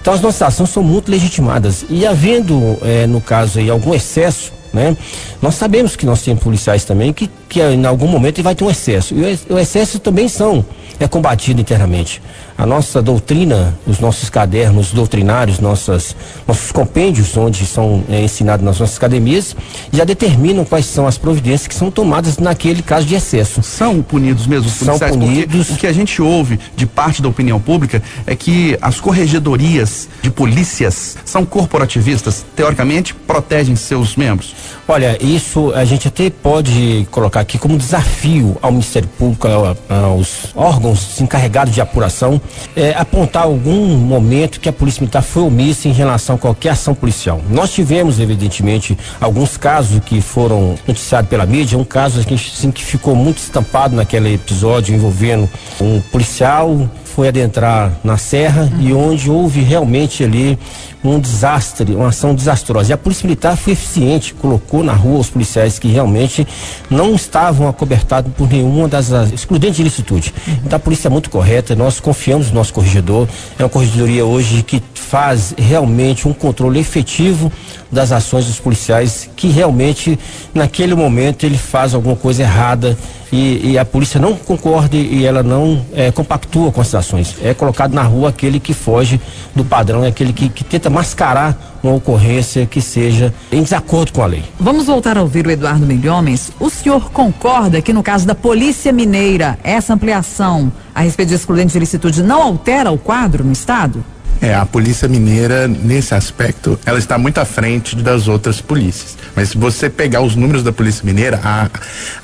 Então 0.00 0.12
as 0.14 0.20
nossas 0.20 0.42
ações 0.42 0.70
são 0.70 0.82
muito 0.82 1.10
legitimadas 1.10 1.84
e 1.88 2.06
havendo, 2.06 2.78
é, 2.82 3.06
no 3.06 3.20
caso 3.20 3.58
aí, 3.58 3.68
algum 3.68 3.94
excesso, 3.94 4.52
né? 4.72 4.96
Nós 5.42 5.54
sabemos 5.56 5.96
que 5.96 6.06
nós 6.06 6.22
temos 6.22 6.42
policiais 6.42 6.84
também 6.84 7.12
que, 7.12 7.28
que 7.50 7.60
em 7.60 7.84
algum 7.84 8.06
momento 8.06 8.40
vai 8.42 8.54
ter 8.54 8.62
um 8.62 8.70
excesso 8.70 9.12
e 9.12 9.52
o, 9.52 9.58
excesso 9.58 9.98
também 9.98 10.28
são 10.28 10.64
é 11.00 11.08
combatido 11.08 11.60
internamente. 11.60 12.22
A 12.58 12.66
nossa 12.66 13.00
doutrina, 13.00 13.74
os 13.86 14.00
nossos 14.00 14.28
cadernos 14.28 14.92
doutrinários, 14.92 15.58
nossas, 15.58 16.14
nossos 16.46 16.70
compêndios, 16.70 17.34
onde 17.34 17.64
são 17.64 18.04
é, 18.10 18.22
ensinados 18.22 18.62
nas 18.62 18.78
nossas 18.78 18.98
academias, 18.98 19.56
já 19.90 20.04
determinam 20.04 20.62
quais 20.62 20.84
são 20.84 21.06
as 21.06 21.16
providências 21.16 21.66
que 21.66 21.74
são 21.74 21.90
tomadas 21.90 22.36
naquele 22.36 22.82
caso 22.82 23.06
de 23.06 23.14
excesso. 23.14 23.62
São 23.62 24.02
punidos 24.02 24.46
mesmo 24.46 24.68
os 24.68 24.74
São 24.74 24.98
punidos. 24.98 25.70
O 25.70 25.76
que 25.76 25.86
a 25.86 25.92
gente 25.92 26.20
ouve 26.20 26.60
de 26.76 26.84
parte 26.84 27.22
da 27.22 27.28
opinião 27.30 27.58
pública 27.58 28.02
é 28.26 28.36
que 28.36 28.76
as 28.82 29.00
corregedorias 29.00 30.06
de 30.20 30.30
polícias 30.30 31.16
são 31.24 31.46
corporativistas, 31.46 32.44
teoricamente 32.54 33.14
protegem 33.14 33.74
seus 33.74 34.16
membros. 34.16 34.54
Olha, 34.86 35.16
isso 35.24 35.72
a 35.74 35.84
gente 35.86 36.08
até 36.08 36.28
pode 36.28 37.08
colocar 37.10 37.39
aqui 37.40 37.58
como 37.58 37.76
desafio 37.76 38.56
ao 38.62 38.70
Ministério 38.70 39.08
Público, 39.18 39.48
ao- 39.48 39.76
aos 39.88 40.52
órgãos 40.54 41.20
encarregados 41.20 41.74
de 41.74 41.80
apuração, 41.80 42.40
é, 42.76 42.92
apontar 42.96 43.44
algum 43.44 43.96
momento 43.96 44.60
que 44.60 44.68
a 44.68 44.72
Polícia 44.72 45.00
Militar 45.00 45.22
foi 45.22 45.42
omissa 45.42 45.88
em 45.88 45.92
relação 45.92 46.36
a 46.36 46.38
qualquer 46.38 46.70
ação 46.70 46.94
policial. 46.94 47.40
Nós 47.50 47.72
tivemos, 47.72 48.20
evidentemente, 48.20 48.96
alguns 49.20 49.56
casos 49.56 50.00
que 50.04 50.20
foram 50.20 50.74
noticiados 50.86 51.28
pela 51.28 51.46
mídia, 51.46 51.78
um 51.78 51.84
caso 51.84 52.20
assim, 52.20 52.70
que 52.70 52.84
ficou 52.84 53.14
muito 53.14 53.38
estampado 53.38 53.96
naquele 53.96 54.34
episódio 54.34 54.94
envolvendo 54.94 55.48
um 55.80 56.00
policial 56.12 56.88
foi 57.14 57.28
adentrar 57.28 57.92
na 58.04 58.16
serra 58.16 58.70
e 58.80 58.92
onde 58.92 59.30
houve 59.30 59.60
realmente 59.60 60.22
ali 60.24 60.58
um 61.02 61.18
desastre, 61.18 61.94
uma 61.94 62.08
ação 62.08 62.34
desastrosa. 62.34 62.90
E 62.90 62.92
a 62.92 62.96
Polícia 62.98 63.26
Militar 63.26 63.56
foi 63.56 63.72
eficiente, 63.72 64.34
colocou 64.34 64.84
na 64.84 64.92
rua 64.92 65.18
os 65.18 65.30
policiais 65.30 65.78
que 65.78 65.88
realmente 65.88 66.46
não 66.90 67.14
estavam 67.14 67.68
acobertados 67.68 68.32
por 68.34 68.48
nenhuma 68.50 68.86
das 68.86 69.10
as- 69.12 69.32
excludentes 69.32 69.76
de 69.76 69.82
ilicitude. 69.82 70.34
Então 70.64 70.76
a 70.76 70.80
polícia 70.80 71.08
é 71.08 71.10
muito 71.10 71.30
correta, 71.30 71.74
nós 71.74 71.98
confiamos 72.00 72.48
no 72.48 72.54
nosso 72.54 72.72
corregedor. 72.72 73.26
É 73.58 73.62
uma 73.62 73.68
corregedoria 73.70 74.24
hoje 74.24 74.62
que 74.62 74.82
faz 74.94 75.54
realmente 75.56 76.28
um 76.28 76.32
controle 76.32 76.78
efetivo 76.78 77.50
das 77.90 78.12
ações 78.12 78.46
dos 78.46 78.60
policiais 78.60 79.28
que 79.34 79.48
realmente 79.48 80.18
naquele 80.54 80.94
momento 80.94 81.44
ele 81.44 81.58
faz 81.58 81.94
alguma 81.94 82.16
coisa 82.16 82.42
errada 82.42 82.96
e, 83.32 83.72
e 83.72 83.78
a 83.78 83.84
polícia 83.84 84.20
não 84.20 84.34
concorda 84.34 84.96
e 84.96 85.24
ela 85.24 85.42
não 85.42 85.84
eh, 85.94 86.10
compactua 86.10 86.72
com 86.72 86.80
essas 86.80 86.96
ações. 86.96 87.36
É 87.42 87.54
colocado 87.54 87.92
na 87.92 88.02
rua 88.02 88.30
aquele 88.30 88.58
que 88.58 88.74
foge 88.74 89.20
do 89.54 89.64
padrão, 89.64 90.04
é 90.04 90.08
aquele 90.08 90.32
que, 90.32 90.48
que 90.48 90.64
tenta 90.64 90.90
mascarar 90.90 91.78
uma 91.82 91.94
ocorrência 91.94 92.66
que 92.66 92.80
seja 92.80 93.32
em 93.50 93.62
desacordo 93.62 94.12
com 94.12 94.22
a 94.22 94.26
lei. 94.26 94.44
Vamos 94.58 94.86
voltar 94.86 95.16
a 95.16 95.22
ouvir 95.22 95.46
o 95.46 95.50
Eduardo 95.50 95.86
Milhomens. 95.86 96.50
O 96.58 96.68
senhor 96.68 97.10
concorda 97.10 97.80
que 97.80 97.92
no 97.92 98.02
caso 98.02 98.26
da 98.26 98.34
Polícia 98.34 98.92
Mineira, 98.92 99.58
essa 99.62 99.94
ampliação 99.94 100.72
a 100.94 101.00
respeito 101.00 101.30
de 101.30 101.36
excludente 101.36 101.72
de 101.72 101.78
ilicitude 101.78 102.22
não 102.22 102.42
altera 102.42 102.90
o 102.90 102.98
quadro 102.98 103.44
no 103.44 103.52
Estado? 103.52 104.04
É, 104.42 104.54
a 104.54 104.64
polícia 104.64 105.06
mineira, 105.06 105.68
nesse 105.68 106.14
aspecto, 106.14 106.80
ela 106.86 106.98
está 106.98 107.18
muito 107.18 107.36
à 107.38 107.44
frente 107.44 107.94
das 107.94 108.26
outras 108.26 108.58
polícias. 108.58 109.18
Mas 109.36 109.50
se 109.50 109.58
você 109.58 109.90
pegar 109.90 110.22
os 110.22 110.34
números 110.34 110.62
da 110.62 110.72
polícia 110.72 111.04
mineira, 111.04 111.38
a, 111.44 111.68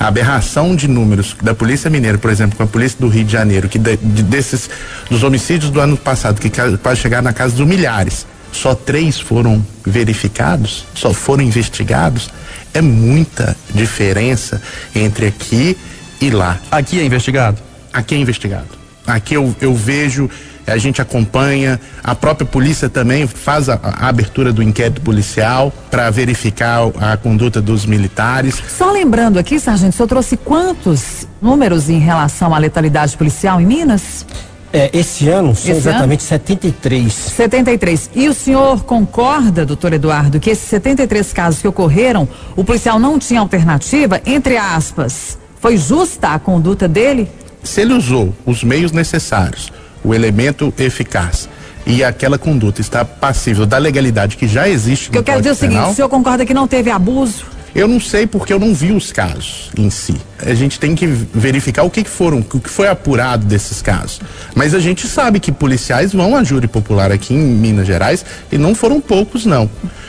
a 0.00 0.06
aberração 0.08 0.74
de 0.74 0.88
números 0.88 1.36
da 1.42 1.54
polícia 1.54 1.90
mineira, 1.90 2.16
por 2.16 2.30
exemplo, 2.30 2.56
com 2.56 2.62
a 2.62 2.66
polícia 2.66 2.96
do 2.98 3.08
Rio 3.08 3.22
de 3.24 3.32
Janeiro, 3.32 3.68
que 3.68 3.78
de- 3.78 3.98
de- 3.98 4.22
desses, 4.22 4.70
dos 5.10 5.22
homicídios 5.22 5.70
do 5.70 5.78
ano 5.78 5.94
passado, 5.94 6.40
que 6.40 6.50
quase 6.82 7.00
chegaram 7.02 7.24
na 7.24 7.34
casa 7.34 7.54
dos 7.54 7.66
milhares, 7.66 8.26
só 8.50 8.74
três 8.74 9.20
foram 9.20 9.62
verificados, 9.84 10.86
só 10.94 11.12
foram 11.12 11.42
investigados, 11.44 12.30
é 12.72 12.80
muita 12.80 13.54
diferença 13.74 14.62
entre 14.94 15.26
aqui 15.26 15.76
e 16.18 16.30
lá. 16.30 16.58
Aqui 16.70 16.98
é 16.98 17.04
investigado? 17.04 17.58
Aqui 17.92 18.14
é 18.14 18.18
investigado. 18.18 18.68
Aqui 19.06 19.34
eu, 19.34 19.54
eu 19.60 19.74
vejo, 19.74 20.30
a 20.66 20.76
gente 20.76 21.00
acompanha, 21.00 21.80
a 22.02 22.14
própria 22.14 22.46
polícia 22.46 22.88
também 22.88 23.26
faz 23.26 23.68
a, 23.68 23.78
a 23.82 24.08
abertura 24.08 24.52
do 24.52 24.62
inquérito 24.62 25.00
policial 25.00 25.72
para 25.90 26.10
verificar 26.10 26.80
a 27.00 27.16
conduta 27.16 27.60
dos 27.60 27.86
militares. 27.86 28.60
Só 28.68 28.90
lembrando 28.90 29.38
aqui, 29.38 29.60
Sargento, 29.60 29.94
o 29.94 29.96
senhor 29.96 30.08
trouxe 30.08 30.36
quantos 30.36 31.26
números 31.40 31.88
em 31.88 31.98
relação 31.98 32.54
à 32.54 32.58
letalidade 32.58 33.16
policial 33.16 33.60
em 33.60 33.66
Minas? 33.66 34.26
É, 34.72 34.90
esse 34.92 35.28
ano 35.28 35.54
são 35.54 35.70
Esse 35.70 35.88
exatamente 35.88 36.22
73. 36.22 37.12
73. 37.12 38.10
E 38.14 38.28
o 38.28 38.34
senhor 38.34 38.84
concorda, 38.84 39.64
doutor 39.64 39.92
Eduardo, 39.92 40.40
que 40.40 40.50
esses 40.50 40.68
73 40.68 41.32
casos 41.32 41.62
que 41.62 41.68
ocorreram, 41.68 42.28
o 42.54 42.64
policial 42.64 42.98
não 42.98 43.18
tinha 43.18 43.40
alternativa, 43.40 44.20
entre 44.26 44.56
aspas, 44.56 45.38
foi 45.60 45.76
justa 45.76 46.28
a 46.28 46.38
conduta 46.38 46.86
dele? 46.86 47.28
Se 47.62 47.80
ele 47.80 47.94
usou 47.94 48.34
os 48.44 48.62
meios 48.62 48.92
necessários, 48.92 49.72
o 50.06 50.14
elemento 50.14 50.72
eficaz 50.78 51.48
e 51.84 52.04
aquela 52.04 52.38
conduta 52.38 52.80
está 52.80 53.04
passível 53.04 53.66
da 53.66 53.76
legalidade 53.76 54.36
que 54.36 54.46
já 54.46 54.68
existe 54.68 55.10
que 55.10 55.16
no 55.16 55.20
eu 55.20 55.24
quero 55.24 55.38
dizer 55.38 55.50
é 55.50 55.52
o 55.52 55.56
seguinte, 55.56 55.90
o 55.90 55.94
senhor 55.94 56.08
concorda 56.08 56.46
que 56.46 56.54
não 56.54 56.68
teve 56.68 56.90
abuso? 56.90 57.55
Eu 57.76 57.86
não 57.86 58.00
sei 58.00 58.26
porque 58.26 58.54
eu 58.54 58.58
não 58.58 58.72
vi 58.72 58.90
os 58.90 59.12
casos 59.12 59.70
em 59.76 59.90
si. 59.90 60.16
A 60.40 60.54
gente 60.54 60.80
tem 60.80 60.94
que 60.94 61.06
verificar 61.06 61.82
o 61.82 61.90
que, 61.90 62.02
que 62.02 62.08
foram, 62.08 62.38
o 62.38 62.42
que 62.42 62.70
foi 62.70 62.88
apurado 62.88 63.44
desses 63.44 63.82
casos. 63.82 64.18
Mas 64.54 64.74
a 64.74 64.78
gente 64.78 65.06
sabe 65.06 65.38
que 65.38 65.52
policiais 65.52 66.14
vão 66.14 66.34
a 66.34 66.42
júri 66.42 66.66
popular 66.66 67.12
aqui 67.12 67.34
em 67.34 67.38
Minas 67.38 67.86
Gerais 67.86 68.24
e 68.50 68.56
não 68.56 68.74
foram 68.74 68.98
poucos, 68.98 69.44
não. 69.44 69.68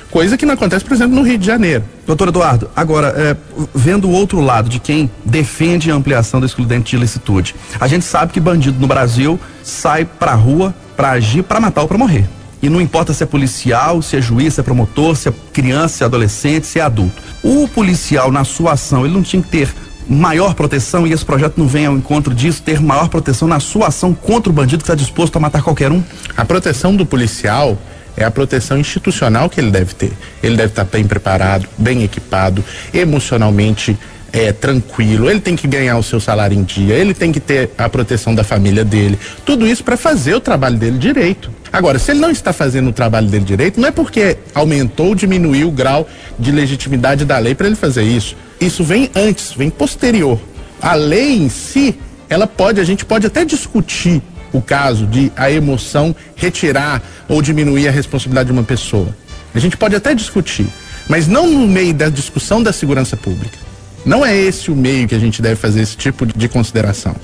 Coisa 0.10 0.38
que 0.38 0.46
não 0.46 0.54
acontece, 0.54 0.86
por 0.86 0.94
exemplo, 0.94 1.14
no 1.14 1.24
Rio 1.24 1.38
de 1.38 1.46
Janeiro. 1.46 1.84
Doutor 2.06 2.30
Eduardo, 2.30 2.70
agora, 2.74 3.14
é, 3.18 3.36
vendo 3.76 4.08
o 4.08 4.12
outro 4.14 4.40
lado 4.40 4.70
de 4.70 4.80
quem 4.80 5.12
defende 5.26 5.92
a 5.92 5.96
ampliação 5.96 6.40
do 6.40 6.46
excludente 6.46 6.92
de 6.92 6.96
ilicitude, 6.96 7.54
a 7.82 7.88
gente 7.90 8.06
sabe 8.06 8.32
que 8.32 8.40
bandido 8.40 8.80
no 8.80 8.88
Brasil 8.88 9.38
sai 9.62 10.06
pra 10.06 10.34
rua 10.36 10.74
pra 10.96 11.12
agir, 11.12 11.44
pra 11.44 11.60
matar 11.60 11.82
ou 11.82 11.88
pra 11.90 11.98
morrer. 11.98 12.30
E 12.62 12.70
não 12.70 12.82
importa 12.82 13.14
se 13.14 13.24
é 13.24 13.26
policial, 13.26 14.02
se 14.02 14.18
é 14.18 14.22
juiz, 14.22 14.56
se 14.56 14.60
é 14.60 14.64
promotor, 14.64 15.16
se 15.16 15.30
é 15.30 15.34
criança, 15.54 15.98
se 15.98 16.04
é 16.04 16.06
adolescente, 16.06 16.66
se 16.66 16.80
é 16.80 16.82
adulto. 16.82 17.22
O 17.44 17.68
policial, 17.68 18.32
na 18.32 18.44
sua 18.44 18.74
ação, 18.74 19.06
ele 19.06 19.14
não 19.14 19.22
tinha 19.22 19.42
que 19.42 19.50
ter 19.50 19.74
maior 20.10 20.54
proteção 20.54 21.06
e 21.06 21.12
esse 21.12 21.26
projeto 21.26 21.58
não 21.58 21.68
vem 21.68 21.86
ao 21.86 21.96
encontro 21.96 22.34
disso, 22.34 22.62
ter 22.64 22.80
maior 22.80 23.10
proteção 23.10 23.48
na 23.48 23.60
sua 23.60 23.88
ação 23.88 24.14
contra 24.14 24.50
o 24.50 24.54
bandido 24.54 24.78
que 24.78 24.84
está 24.84 24.96
disposto 24.96 25.36
a 25.36 25.40
matar 25.40 25.62
qualquer 25.62 25.92
um? 25.92 26.02
A 26.36 26.46
proteção 26.46 26.96
do 26.96 27.06
policial 27.06 27.78
é 28.16 28.24
a 28.24 28.32
proteção 28.32 28.78
institucional 28.80 29.50
que 29.50 29.60
ele 29.60 29.70
deve 29.70 29.94
ter. 29.94 30.12
Ele 30.42 30.56
deve 30.56 30.70
estar 30.70 30.86
bem 30.86 31.06
preparado, 31.06 31.68
bem 31.78 32.04
equipado, 32.04 32.64
emocionalmente 32.94 33.98
é, 34.32 34.52
tranquilo, 34.52 35.30
ele 35.30 35.40
tem 35.40 35.56
que 35.56 35.68
ganhar 35.68 35.98
o 35.98 36.04
seu 36.04 36.20
salário 36.20 36.58
em 36.58 36.64
dia, 36.64 36.96
ele 36.96 37.14
tem 37.14 37.32
que 37.32 37.40
ter 37.40 37.72
a 37.78 37.88
proteção 37.88 38.36
da 38.36 38.44
família 38.44 38.84
dele, 38.84 39.18
tudo 39.46 39.66
isso 39.66 39.84
para 39.84 39.96
fazer 39.96 40.36
o 40.36 40.40
trabalho 40.40 40.78
dele 40.78 40.98
direito. 40.98 41.50
Agora, 41.72 42.00
se 42.00 42.12
ele 42.12 42.20
não 42.20 42.32
está 42.32 42.54
fazendo 42.54 42.90
o 42.90 42.94
trabalho 42.94 43.28
dele 43.28 43.46
direito, 43.46 43.80
não 43.80 43.88
é 43.88 43.92
porque 43.92 44.38
aumentou 44.54 45.08
ou 45.08 45.16
diminuiu 45.16 45.70
o 45.70 45.72
grau 45.72 46.08
de 46.40 46.52
legitimidade 46.52 47.26
da 47.26 47.38
lei 47.38 47.54
para 47.54 47.68
ele 47.68 47.76
fazer 47.76 48.04
isso. 48.04 48.36
Isso 48.60 48.84
vem 48.84 49.10
antes, 49.16 49.54
vem 49.54 49.70
posterior. 49.70 50.40
A 50.82 50.94
lei 50.94 51.38
em 51.38 51.50
si, 51.50 51.98
ela 52.30 52.48
pode, 52.48 52.80
a 52.80 52.84
gente 52.84 53.06
pode 53.06 53.28
até 53.28 53.44
discutir 53.44 54.22
o 54.54 54.62
caso 54.62 55.06
de 55.06 55.32
a 55.36 55.52
emoção 55.52 56.16
retirar 56.36 57.02
ou 57.28 57.42
diminuir 57.42 57.88
a 57.88 57.92
responsabilidade 57.92 58.48
de 58.48 58.54
uma 58.54 58.64
pessoa. 58.64 59.16
A 59.54 59.60
gente 59.60 59.78
pode 59.78 59.96
até 59.96 60.14
discutir, 60.14 60.68
mas 61.08 61.28
não 61.28 61.48
no 61.48 61.68
meio 61.68 61.94
da 61.94 62.10
discussão 62.10 62.62
da 62.62 62.72
segurança 62.72 63.18
pública. 63.18 63.58
Não 64.06 64.26
é 64.26 64.36
esse 64.36 64.72
o 64.72 64.76
meio 64.76 65.08
que 65.08 65.16
a 65.16 65.20
gente 65.20 65.42
deve 65.42 65.56
fazer 65.56 65.82
esse 65.82 65.98
tipo 65.98 66.26
de 66.26 66.48
consideração. 66.48 67.16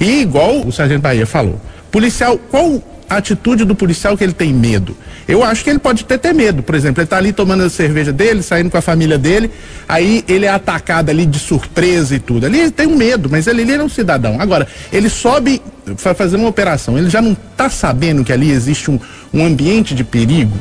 E 0.00 0.22
igual 0.22 0.66
o 0.66 0.72
Sargento 0.72 1.02
Bahia 1.02 1.26
falou, 1.26 1.60
policial, 1.92 2.38
qual 2.50 2.82
a 3.08 3.16
atitude 3.16 3.64
do 3.64 3.74
policial 3.74 4.16
que 4.16 4.24
ele 4.24 4.32
tem 4.32 4.52
medo? 4.52 4.96
Eu 5.26 5.42
acho 5.42 5.64
que 5.64 5.70
ele 5.70 5.78
pode 5.78 6.04
até 6.04 6.18
ter 6.18 6.34
medo. 6.34 6.62
Por 6.62 6.74
exemplo, 6.74 7.00
ele 7.00 7.06
está 7.06 7.16
ali 7.16 7.32
tomando 7.32 7.64
a 7.64 7.70
cerveja 7.70 8.12
dele, 8.12 8.42
saindo 8.42 8.70
com 8.70 8.76
a 8.76 8.82
família 8.82 9.16
dele, 9.16 9.50
aí 9.88 10.24
ele 10.28 10.46
é 10.46 10.50
atacado 10.50 11.10
ali 11.10 11.24
de 11.24 11.38
surpresa 11.38 12.14
e 12.14 12.18
tudo. 12.18 12.46
Ali 12.46 12.60
ele 12.60 12.70
tem 12.70 12.86
um 12.86 12.96
medo, 12.96 13.28
mas 13.30 13.46
ele, 13.46 13.62
ele 13.62 13.72
é 13.72 13.82
um 13.82 13.88
cidadão. 13.88 14.40
Agora, 14.40 14.66
ele 14.92 15.08
sobe 15.08 15.62
para 16.02 16.14
fazer 16.14 16.36
uma 16.36 16.48
operação, 16.48 16.98
ele 16.98 17.10
já 17.10 17.20
não 17.20 17.32
está 17.32 17.68
sabendo 17.68 18.24
que 18.24 18.32
ali 18.32 18.50
existe 18.50 18.90
um, 18.90 18.98
um 19.32 19.44
ambiente 19.44 19.94
de 19.94 20.04
perigo. 20.04 20.56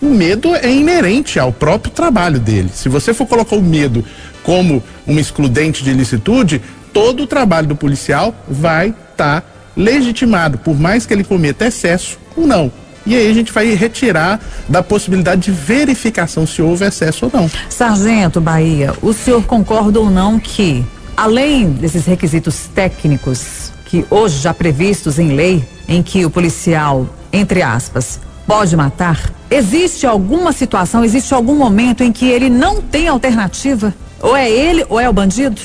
O 0.00 0.06
medo 0.06 0.54
é 0.54 0.70
inerente 0.70 1.40
ao 1.40 1.52
próprio 1.52 1.92
trabalho 1.92 2.38
dele. 2.38 2.70
Se 2.72 2.88
você 2.88 3.12
for 3.12 3.26
colocar 3.26 3.56
o 3.56 3.62
medo 3.62 4.04
como 4.44 4.82
uma 5.06 5.20
excludente 5.20 5.82
de 5.82 5.90
ilicitude, 5.90 6.62
todo 6.92 7.24
o 7.24 7.26
trabalho 7.26 7.66
do 7.66 7.76
policial 7.76 8.34
vai 8.48 8.88
estar 8.88 9.40
tá 9.40 9.57
legitimado, 9.78 10.58
por 10.58 10.78
mais 10.78 11.06
que 11.06 11.14
ele 11.14 11.22
cometa 11.22 11.66
excesso 11.66 12.18
ou 12.36 12.46
não. 12.46 12.70
E 13.06 13.16
aí 13.16 13.30
a 13.30 13.32
gente 13.32 13.52
vai 13.52 13.72
retirar 13.72 14.38
da 14.68 14.82
possibilidade 14.82 15.40
de 15.42 15.50
verificação 15.52 16.46
se 16.46 16.60
houve 16.60 16.84
excesso 16.84 17.26
ou 17.26 17.30
não. 17.32 17.50
Sargento 17.70 18.40
Bahia, 18.40 18.92
o 19.00 19.14
senhor 19.14 19.44
concorda 19.44 20.00
ou 20.00 20.10
não 20.10 20.38
que, 20.38 20.84
além 21.16 21.70
desses 21.70 22.04
requisitos 22.04 22.68
técnicos 22.74 23.72
que 23.86 24.04
hoje 24.10 24.40
já 24.40 24.52
previstos 24.52 25.18
em 25.18 25.34
lei, 25.34 25.64
em 25.88 26.02
que 26.02 26.26
o 26.26 26.28
policial, 26.28 27.08
entre 27.32 27.62
aspas, 27.62 28.20
pode 28.46 28.76
matar, 28.76 29.32
existe 29.50 30.06
alguma 30.06 30.52
situação, 30.52 31.02
existe 31.02 31.32
algum 31.32 31.54
momento 31.54 32.02
em 32.02 32.12
que 32.12 32.26
ele 32.26 32.50
não 32.50 32.82
tem 32.82 33.08
alternativa? 33.08 33.94
Ou 34.20 34.36
é 34.36 34.50
ele 34.50 34.84
ou 34.88 35.00
é 35.00 35.08
o 35.08 35.12
bandido? 35.12 35.60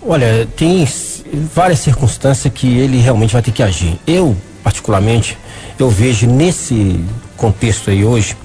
Olha, 0.00 0.48
tem 0.56 0.82
várias 1.54 1.80
circunstâncias 1.80 2.52
que 2.52 2.78
ele 2.78 2.98
realmente 2.98 3.32
vai 3.32 3.42
ter 3.42 3.52
que 3.52 3.62
agir. 3.62 3.98
Eu, 4.06 4.36
particularmente, 4.62 5.38
eu 5.78 5.90
vejo 5.90 6.26
nesse 6.26 7.00
contexto 7.36 7.90
aí 7.90 8.04
hoje, 8.04 8.36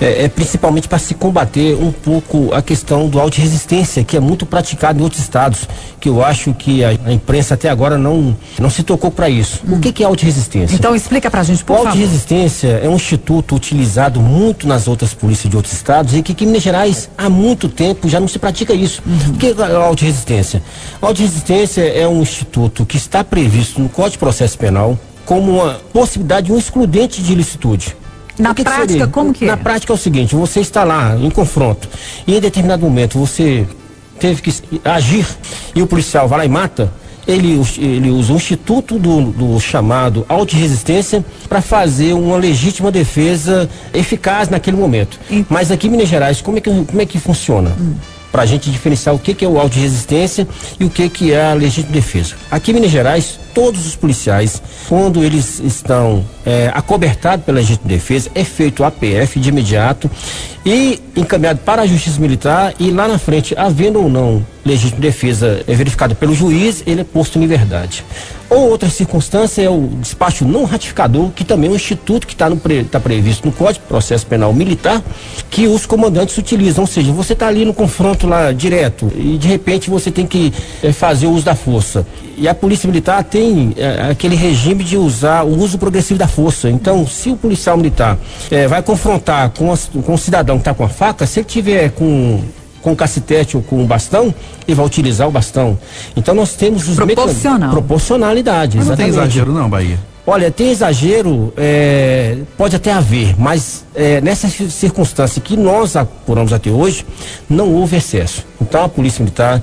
é, 0.00 0.24
é 0.24 0.28
principalmente 0.28 0.88
para 0.88 0.98
se 0.98 1.14
combater 1.14 1.74
um 1.74 1.90
pouco 1.92 2.54
a 2.54 2.62
questão 2.62 3.08
do 3.08 3.20
auto-resistência, 3.20 4.04
que 4.04 4.16
é 4.16 4.20
muito 4.20 4.46
praticado 4.46 5.00
em 5.00 5.02
outros 5.02 5.20
estados, 5.20 5.68
que 6.00 6.08
eu 6.08 6.24
acho 6.24 6.54
que 6.54 6.84
a, 6.84 6.90
a 7.04 7.12
imprensa 7.12 7.54
até 7.54 7.68
agora 7.68 7.98
não, 7.98 8.36
não 8.58 8.70
se 8.70 8.82
tocou 8.82 9.10
para 9.10 9.28
isso. 9.28 9.60
Hum. 9.66 9.76
O 9.76 9.80
que, 9.80 9.92
que 9.92 10.02
é 10.02 10.06
auto-resistência? 10.06 10.74
Então 10.74 10.94
explica 10.94 11.30
para 11.30 11.40
a 11.40 11.44
gente, 11.44 11.64
por 11.64 11.76
favor. 11.76 11.88
Auto-resistência 11.88 12.80
é 12.82 12.88
um 12.88 12.96
instituto 12.96 13.54
utilizado 13.54 14.20
muito 14.20 14.66
nas 14.66 14.86
outras 14.86 15.12
polícias 15.12 15.50
de 15.50 15.56
outros 15.56 15.74
estados 15.74 16.14
e 16.14 16.22
que 16.22 16.44
em 16.44 16.46
Minas 16.46 16.62
Gerais 16.62 17.10
há 17.16 17.28
muito 17.28 17.68
tempo 17.68 18.08
já 18.08 18.20
não 18.20 18.28
se 18.28 18.38
pratica 18.38 18.72
isso. 18.72 19.02
Uhum. 19.04 19.34
O 19.34 19.38
que 19.38 19.46
é 19.48 19.62
a 19.62 19.78
auto-resistência? 19.78 20.62
Auto-resistência 21.00 21.82
é 21.82 22.06
um 22.06 22.22
instituto 22.22 22.86
que 22.86 22.96
está 22.96 23.24
previsto 23.24 23.80
no 23.80 23.88
Código 23.88 24.12
de 24.12 24.18
Processo 24.18 24.56
Penal 24.56 24.98
como 25.26 25.60
uma 25.60 25.74
possibilidade 25.92 26.46
de 26.46 26.52
um 26.52 26.58
excludente 26.58 27.20
de 27.20 27.32
ilicitude. 27.32 27.96
Na 28.38 28.54
que 28.54 28.62
prática, 28.62 29.06
que 29.06 29.12
como 29.12 29.32
que 29.32 29.44
Na 29.44 29.52
é? 29.52 29.56
Na 29.56 29.62
prática 29.62 29.92
é 29.92 29.94
o 29.94 29.98
seguinte, 29.98 30.34
você 30.34 30.60
está 30.60 30.84
lá 30.84 31.16
em 31.16 31.30
confronto 31.30 31.88
e 32.26 32.36
em 32.36 32.40
determinado 32.40 32.82
momento 32.82 33.18
você 33.18 33.66
teve 34.18 34.42
que 34.42 34.52
agir 34.84 35.26
e 35.74 35.82
o 35.82 35.86
policial 35.86 36.28
vai 36.28 36.40
lá 36.40 36.44
e 36.44 36.48
mata, 36.48 36.92
ele, 37.26 37.60
ele 37.78 38.10
usa 38.10 38.32
o 38.32 38.36
instituto 38.36 38.98
do, 38.98 39.32
do 39.32 39.60
chamado 39.60 40.24
auto-resistência 40.28 41.24
para 41.48 41.60
fazer 41.60 42.12
uma 42.12 42.36
legítima 42.36 42.90
defesa 42.90 43.68
eficaz 43.92 44.48
naquele 44.48 44.76
momento. 44.76 45.18
Mas 45.48 45.70
aqui 45.70 45.88
em 45.88 45.90
Minas 45.90 46.08
Gerais, 46.08 46.40
como 46.40 46.58
é 46.58 46.60
que, 46.60 46.70
como 46.70 47.00
é 47.00 47.06
que 47.06 47.18
funciona? 47.18 47.74
Hum 47.78 47.94
para 48.36 48.42
a 48.42 48.46
gente 48.46 48.70
diferenciar 48.70 49.14
o 49.14 49.18
que, 49.18 49.32
que 49.32 49.46
é 49.46 49.48
o 49.48 49.58
auto 49.58 49.78
resistência 49.78 50.46
e 50.78 50.84
o 50.84 50.90
que, 50.90 51.08
que 51.08 51.32
é 51.32 51.46
a 51.46 51.54
legítima 51.54 51.94
defesa. 51.94 52.34
Aqui 52.50 52.70
em 52.70 52.74
Minas 52.74 52.90
Gerais, 52.90 53.40
todos 53.56 53.86
os 53.86 53.96
policiais, 53.96 54.60
quando 54.86 55.24
eles 55.24 55.60
estão 55.60 56.22
é, 56.44 56.70
acobertados 56.74 57.42
pela 57.42 57.56
legítima 57.56 57.88
defesa, 57.88 58.30
é 58.34 58.44
feito 58.44 58.82
o 58.82 58.84
APF 58.84 59.40
de 59.40 59.48
imediato 59.48 60.10
e 60.62 61.00
encaminhado 61.16 61.60
para 61.60 61.80
a 61.80 61.86
Justiça 61.86 62.20
Militar 62.20 62.74
e 62.78 62.90
lá 62.90 63.08
na 63.08 63.18
frente, 63.18 63.54
havendo 63.56 64.02
ou 64.02 64.10
não 64.10 64.44
legítima 64.62 65.00
defesa 65.00 65.64
é 65.66 65.74
verificada 65.74 66.14
pelo 66.14 66.34
juiz, 66.34 66.82
ele 66.86 67.00
é 67.00 67.04
posto 67.04 67.38
em 67.38 67.40
liberdade. 67.40 68.04
Ou 68.50 68.70
outra 68.70 68.90
circunstância 68.90 69.62
é 69.62 69.70
o 69.70 69.88
despacho 70.00 70.44
não 70.44 70.64
ratificador, 70.64 71.30
que 71.30 71.44
também 71.44 71.70
é 71.70 71.72
um 71.72 71.76
instituto 71.76 72.26
que 72.26 72.34
está 72.34 72.48
tá 72.90 73.00
previsto 73.00 73.46
no 73.46 73.52
Código 73.52 73.84
de 73.84 73.88
Processo 73.88 74.26
Penal 74.26 74.52
Militar, 74.52 75.02
que 75.50 75.66
os 75.66 75.86
comandantes 75.86 76.36
utilizam. 76.36 76.84
Ou 76.84 76.88
seja, 76.88 77.10
você 77.12 77.32
está 77.32 77.48
ali 77.48 77.64
no 77.64 77.72
confronto 77.72 78.26
lá 78.26 78.52
direto 78.52 79.10
e 79.16 79.38
de 79.38 79.48
repente 79.48 79.88
você 79.88 80.10
tem 80.10 80.26
que 80.26 80.52
é, 80.82 80.92
fazer 80.92 81.26
o 81.26 81.30
uso 81.30 81.44
da 81.44 81.54
força. 81.54 82.06
E 82.36 82.46
a 82.46 82.54
Polícia 82.54 82.86
Militar 82.86 83.24
tem 83.24 83.72
é, 83.76 84.10
aquele 84.10 84.36
regime 84.36 84.84
de 84.84 84.96
usar 84.96 85.42
o 85.42 85.58
uso 85.58 85.78
progressivo 85.78 86.18
da 86.18 86.28
força. 86.28 86.68
Então, 86.68 87.06
se 87.06 87.30
o 87.30 87.36
policial 87.36 87.76
militar 87.76 88.18
é, 88.50 88.68
vai 88.68 88.82
confrontar 88.82 89.50
com, 89.50 89.72
a, 89.72 89.76
com 90.04 90.14
o 90.14 90.18
cidadão 90.18 90.56
que 90.56 90.62
está 90.62 90.74
com 90.74 90.84
a 90.84 90.88
faca, 90.88 91.26
se 91.26 91.40
ele 91.40 91.46
tiver 91.46 91.90
com 91.90 92.40
com 92.86 92.94
cacetete 92.94 93.56
ou 93.56 93.62
com 93.64 93.84
bastão, 93.84 94.32
ele 94.66 94.76
vai 94.76 94.86
utilizar 94.86 95.26
o 95.26 95.30
bastão. 95.32 95.76
Então 96.14 96.32
nós 96.32 96.54
temos 96.54 96.88
os 96.88 96.94
Proporcional. 96.94 97.70
Proporcionalidade. 97.70 98.76
Mas 98.76 98.86
não 98.86 98.96
tem 98.96 99.08
exagero 99.08 99.52
não, 99.52 99.68
Bahia. 99.68 99.98
Olha, 100.24 100.52
tem 100.52 100.70
exagero, 100.70 101.52
é, 101.56 102.38
pode 102.56 102.76
até 102.76 102.92
haver, 102.92 103.34
mas 103.38 103.84
é, 103.92 104.20
nessa 104.20 104.48
circunstância 104.48 105.40
que 105.42 105.56
nós 105.56 105.96
apuramos 105.96 106.52
até 106.52 106.70
hoje, 106.70 107.04
não 107.48 107.72
houve 107.72 107.96
excesso. 107.96 108.44
Então 108.60 108.84
a 108.84 108.88
Polícia 108.88 109.20
Militar, 109.20 109.60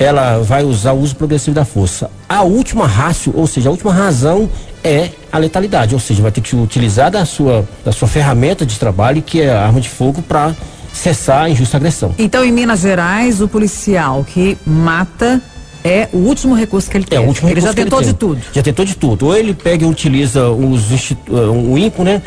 ela 0.00 0.38
vai 0.38 0.64
usar 0.64 0.92
o 0.92 1.00
uso 1.00 1.14
progressivo 1.14 1.54
da 1.54 1.64
força. 1.64 2.10
A 2.26 2.42
última 2.42 2.86
rácio, 2.86 3.34
ou 3.36 3.46
seja, 3.46 3.68
a 3.68 3.70
última 3.70 3.92
razão 3.92 4.48
é 4.82 5.10
a 5.30 5.36
letalidade, 5.36 5.94
ou 5.94 6.00
seja, 6.00 6.22
vai 6.22 6.32
ter 6.32 6.40
que 6.40 6.56
utilizar 6.56 7.10
da 7.10 7.26
sua, 7.26 7.68
da 7.84 7.92
sua 7.92 8.08
ferramenta 8.08 8.64
de 8.64 8.78
trabalho, 8.78 9.20
que 9.20 9.42
é 9.42 9.50
a 9.50 9.66
arma 9.66 9.78
de 9.78 9.90
fogo, 9.90 10.22
para 10.22 10.56
cessar 10.90 11.44
a 11.44 11.50
injusta 11.50 11.76
agressão. 11.76 12.14
Então, 12.18 12.42
em 12.42 12.50
Minas 12.50 12.80
Gerais, 12.80 13.42
o 13.42 13.46
policial 13.46 14.24
que 14.24 14.56
mata 14.66 15.38
é 15.84 16.08
o 16.14 16.18
último 16.18 16.54
recurso 16.54 16.90
que 16.90 16.96
ele 16.96 17.04
tem. 17.04 17.18
É 17.18 17.20
o 17.20 17.26
último 17.26 17.48
ele 17.48 17.60
recurso 17.60 17.76
já 17.76 17.84
tentou 17.84 18.02
de 18.02 18.14
tudo. 18.14 18.40
Já 18.54 18.62
tentou 18.62 18.84
de 18.86 18.96
tudo. 18.96 19.26
Ou 19.26 19.36
ele 19.36 19.52
pega 19.52 19.84
e 19.84 19.88
utiliza 19.88 20.48
os 20.48 20.90
o 21.28 21.76
INPO, 21.76 22.04
né? 22.04 22.22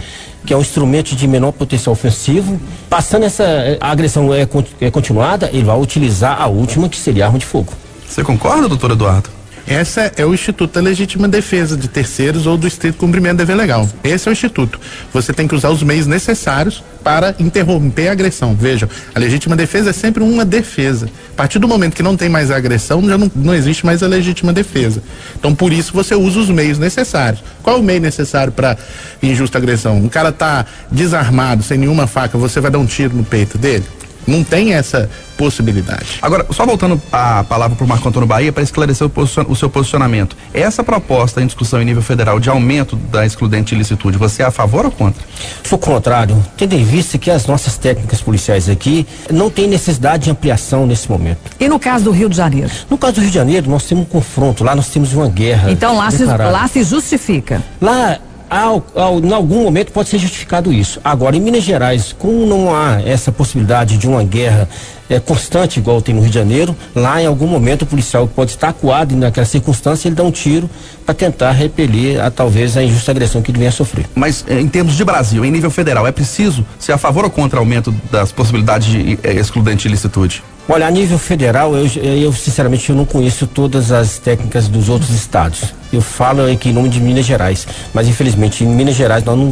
Que 0.46 0.54
é 0.54 0.58
um 0.58 0.62
instrumento 0.62 1.16
de 1.16 1.28
menor 1.28 1.52
potencial 1.52 1.94
ofensivo. 1.94 2.60
Passando 2.90 3.24
essa 3.24 3.44
a 3.80 3.92
agressão 3.92 4.34
é, 4.34 4.48
é 4.82 4.92
continuada, 4.92 5.50
ele 5.54 5.64
vai 5.64 5.80
utilizar 5.80 6.42
a 6.42 6.48
última, 6.48 6.90
que 6.90 6.98
seria 6.98 7.26
arma 7.26 7.40
de 7.40 7.46
fogo. 7.46 7.74
Você 8.08 8.24
concorda, 8.24 8.68
doutor 8.68 8.92
Eduardo? 8.92 9.30
Essa 9.66 10.12
é 10.18 10.26
o 10.26 10.34
Instituto 10.34 10.74
da 10.74 10.82
Legítima 10.82 11.28
Defesa 11.28 11.78
de 11.78 11.88
Terceiros 11.88 12.46
ou 12.46 12.58
do 12.58 12.68
Estrito 12.68 12.98
Cumprimento 12.98 13.36
do 13.36 13.38
Dever 13.38 13.56
Legal. 13.56 13.90
Esse 14.04 14.28
é 14.28 14.32
o 14.32 14.34
Instituto. 14.34 14.80
Você 15.14 15.32
tem 15.32 15.48
que 15.48 15.56
usar 15.56 15.70
os 15.70 15.82
meios 15.82 16.06
necessários 16.06 16.84
para 17.02 17.34
interromper 17.40 18.10
a 18.10 18.12
agressão. 18.12 18.54
Vejam, 18.54 18.90
a 19.16 19.20
legítima 19.20 19.56
defesa 19.56 19.92
é 19.92 19.94
sempre 19.94 20.22
uma 20.22 20.44
defesa. 20.44 21.10
A 21.32 21.36
partir 21.36 21.60
do 21.60 21.68
momento 21.68 21.96
que 21.96 22.04
não 22.04 22.18
tem 22.18 22.28
mais 22.28 22.52
a 22.52 22.58
agressão, 22.58 23.08
já 23.08 23.18
não, 23.18 23.32
não 23.34 23.56
existe 23.56 23.86
mais 23.86 24.04
a 24.04 24.08
legítima 24.08 24.52
defesa. 24.52 25.02
Então, 25.38 25.56
por 25.56 25.72
isso, 25.72 25.94
você 25.94 26.14
usa 26.14 26.40
os 26.40 26.50
meios 26.50 26.78
necessários. 26.78 27.42
Qual 27.62 27.78
é 27.78 27.80
o 27.80 27.84
meio 27.84 28.02
necessário 28.02 28.52
para 28.52 28.78
injusta 29.22 29.58
agressão? 29.58 29.98
Um 29.98 30.10
cara 30.10 30.32
tá 30.32 30.66
desarmado, 30.92 31.64
sem 31.64 31.78
nenhuma 31.78 32.06
faca, 32.06 32.38
você 32.38 32.60
vai 32.60 32.70
dar 32.70 32.80
um 32.80 32.86
tiro 32.86 33.16
no 33.16 33.24
peito 33.24 33.58
dele? 33.58 33.86
Não 34.28 34.44
tem 34.44 34.74
essa 34.74 35.10
possibilidade. 35.38 36.20
Agora, 36.22 36.46
só 36.52 36.66
voltando 36.66 37.02
a 37.12 37.44
palavra 37.44 37.76
para 37.76 37.84
o 37.84 37.88
Marco 37.88 38.08
Antônio 38.08 38.28
Bahia 38.28 38.52
para 38.52 38.64
esclarecer 38.64 39.08
o, 39.08 39.56
seu 39.56 39.70
posicionamento. 39.70 40.36
Essa 40.54 40.84
proposta 40.84 41.42
em 41.42 41.46
discussão 41.46 41.82
em 41.82 41.86
nível 41.86 42.02
federal 42.02 42.40
de 42.40 42.50
aumento 42.50 42.96
da 42.96 43.26
excludente 43.26 43.74
ilicitude, 43.74 44.18
você 44.18 44.44
é 44.44 44.46
a 44.46 44.52
favor 44.52 44.86
ou 44.86 44.92
contra? 44.92 45.24
Sou 45.64 45.78
contrário, 45.78 46.42
tendo 46.56 46.74
em 46.74 46.84
vista 46.84 47.18
que 47.18 47.32
as 47.32 47.46
nossas 47.46 47.78
técnicas 47.78 48.22
policiais 48.22 48.70
aqui 48.70 49.08
não 49.30 49.50
têm 49.50 49.68
necessidade 49.68 50.26
de 50.26 50.32
ampliação 50.32 50.86
nesse 50.86 51.10
momento. 51.10 51.40
E 51.60 51.68
no 51.68 51.80
caso 51.80 52.06
do 52.06 52.12
Rio 52.12 52.30
de 52.30 52.38
Janeiro? 52.38 52.72
No 52.90 52.98
caso 52.98 53.16
do 53.16 53.22
Rio 53.22 53.30
de 53.30 53.36
Janeiro, 53.36 53.70
nós 53.70 53.84
temos 53.84 54.04
um 54.04 54.08
confronto, 54.08 54.64
lá 54.64 54.76
nós 54.76 54.90
temos 54.90 55.14
uma 55.14 55.28
guerra. 55.28 55.72
Então 55.72 55.98
lá, 55.98 56.12
se, 56.12 56.24
lá 56.26 56.68
se 56.68 56.84
justifica. 56.84 57.62
Lá 57.82 58.20
ao, 58.54 58.86
ao, 58.96 59.20
em 59.20 59.34
algum 59.34 59.64
momento 59.64 59.92
pode 59.92 60.10
ser 60.10 60.20
justificado 60.20 60.72
isso. 60.72 61.00
Agora, 61.04 61.36
em 61.36 61.42
Minas 61.42 61.64
Gerais, 61.64 62.14
como 62.18 62.46
não 62.46 62.74
há 62.74 63.02
essa 63.02 63.32
possibilidade 63.32 63.98
de 63.98 64.08
uma 64.08 64.24
guerra 64.24 64.70
é, 65.10 65.20
constante, 65.20 65.80
igual 65.80 66.02
tem 66.02 66.14
no 66.14 66.22
Rio 66.22 66.30
de 66.30 66.36
Janeiro, 66.36 66.76
lá 66.96 67.22
em 67.22 67.26
algum 67.26 67.48
momento 67.48 67.82
o 67.82 67.86
policial 67.86 68.28
pode 68.28 68.52
estar 68.52 68.70
acuado 68.70 69.14
e 69.14 69.16
naquela 69.16 69.46
circunstância 69.46 70.08
ele 70.08 70.16
dá 70.16 70.24
um 70.24 70.32
tiro 70.32 70.70
para 71.06 71.16
tentar 71.16 71.52
repelir 71.52 72.24
a, 72.24 72.30
talvez 72.30 72.78
a 72.78 72.84
injusta 72.84 73.12
agressão 73.12 73.42
que 73.42 73.50
ele 73.50 73.58
venha 73.58 73.70
a 73.70 73.74
sofrer. 73.74 74.06
Mas 74.14 74.46
eh, 74.48 74.60
em 74.60 74.68
termos 74.68 74.96
de 74.96 75.04
Brasil, 75.04 75.44
em 75.44 75.52
nível 75.52 75.72
federal, 75.72 76.06
é 76.06 76.12
preciso 76.12 76.66
ser 76.78 76.92
a 76.92 76.98
favor 76.98 77.24
ou 77.24 77.32
contra 77.32 77.58
o 77.58 77.62
aumento 77.62 77.92
das 78.12 78.32
possibilidades 78.32 78.88
de 78.88 79.20
eh, 79.24 79.34
excludente 79.34 79.84
de 79.84 79.90
licitude? 79.90 80.44
Olha, 80.70 80.88
a 80.88 80.92
nível 80.92 81.18
federal, 81.18 81.76
eu, 81.76 81.88
eu 82.02 82.32
sinceramente 82.32 82.90
eu 82.90 82.96
não 82.96 83.06
conheço 83.06 83.46
todas 83.48 83.92
as 83.92 84.20
técnicas 84.20 84.68
dos 84.68 84.90
outros 84.90 85.10
estados. 85.10 85.74
Eu 85.94 86.02
falo 86.02 86.52
aqui 86.52 86.70
em 86.70 86.74
nome 86.74 86.90
de 86.90 87.00
Minas 87.00 87.24
Gerais, 87.24 87.68
mas 87.94 88.08
infelizmente 88.08 88.64
em 88.64 88.68
Minas 88.68 88.96
Gerais 88.96 89.24
nós 89.24 89.38
não, 89.38 89.46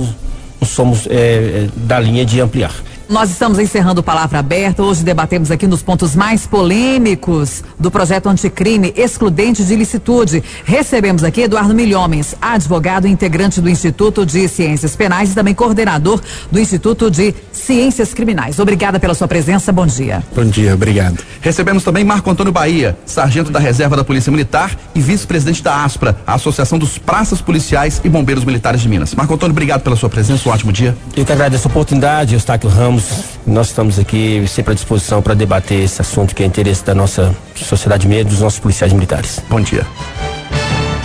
não 0.59 0.67
somos 0.67 1.07
é, 1.07 1.67
da 1.75 1.99
linha 1.99 2.25
de 2.25 2.41
ampliar. 2.41 2.73
Nós 3.11 3.29
estamos 3.29 3.59
encerrando 3.59 4.01
Palavra 4.01 4.39
Aberta. 4.39 4.81
Hoje 4.81 5.03
debatemos 5.03 5.51
aqui 5.51 5.67
nos 5.67 5.83
pontos 5.83 6.15
mais 6.15 6.47
polêmicos 6.47 7.61
do 7.77 7.91
projeto 7.91 8.29
anticrime 8.29 8.93
excludente 8.95 9.65
de 9.65 9.73
ilicitude. 9.73 10.41
Recebemos 10.63 11.21
aqui 11.21 11.41
Eduardo 11.41 11.75
Milhomens, 11.75 12.33
advogado 12.41 13.07
e 13.07 13.11
integrante 13.11 13.59
do 13.59 13.69
Instituto 13.69 14.25
de 14.25 14.47
Ciências 14.47 14.95
Penais 14.95 15.33
e 15.33 15.35
também 15.35 15.53
coordenador 15.53 16.21
do 16.49 16.57
Instituto 16.57 17.11
de 17.11 17.35
Ciências 17.51 18.13
Criminais. 18.13 18.59
Obrigada 18.59 18.97
pela 18.97 19.13
sua 19.13 19.27
presença. 19.27 19.73
Bom 19.73 19.85
dia. 19.85 20.23
Bom 20.33 20.45
dia, 20.45 20.73
obrigado. 20.73 21.21
Recebemos 21.41 21.83
também 21.83 22.05
Marco 22.05 22.31
Antônio 22.31 22.53
Bahia, 22.53 22.97
sargento 23.05 23.51
da 23.51 23.59
Reserva 23.59 23.97
da 23.97 24.05
Polícia 24.05 24.31
Militar 24.31 24.71
e 24.95 25.01
vice-presidente 25.01 25.61
da 25.61 25.83
ASPRA, 25.83 26.15
a 26.25 26.35
Associação 26.35 26.79
dos 26.79 26.97
Praças 26.97 27.41
Policiais 27.41 27.99
e 28.05 28.07
Bombeiros 28.07 28.45
Militares 28.45 28.79
de 28.79 28.87
Minas. 28.87 29.13
Marco 29.15 29.33
Antônio, 29.33 29.51
obrigado 29.51 29.81
pela 29.81 29.97
sua 29.97 30.07
presença. 30.07 30.47
Um 30.47 30.53
ótimo 30.53 30.71
dia. 30.71 30.95
Eu 31.13 31.25
que 31.25 31.33
agradeço 31.33 31.67
a 31.67 31.71
oportunidade, 31.71 32.35
Eustáquio 32.35 32.69
Ramos 32.69 33.00
nós 33.45 33.67
estamos 33.67 33.99
aqui 33.99 34.43
sempre 34.47 34.71
à 34.71 34.75
disposição 34.75 35.21
para 35.21 35.33
debater 35.33 35.83
esse 35.83 36.01
assunto 36.01 36.35
que 36.35 36.43
é 36.43 36.45
interesse 36.45 36.83
da 36.83 36.95
nossa 36.95 37.35
sociedade 37.55 38.07
meio 38.07 38.25
dos 38.25 38.39
nossos 38.39 38.59
policiais 38.59 38.93
militares. 38.93 39.41
Bom 39.49 39.61
dia. 39.61 39.85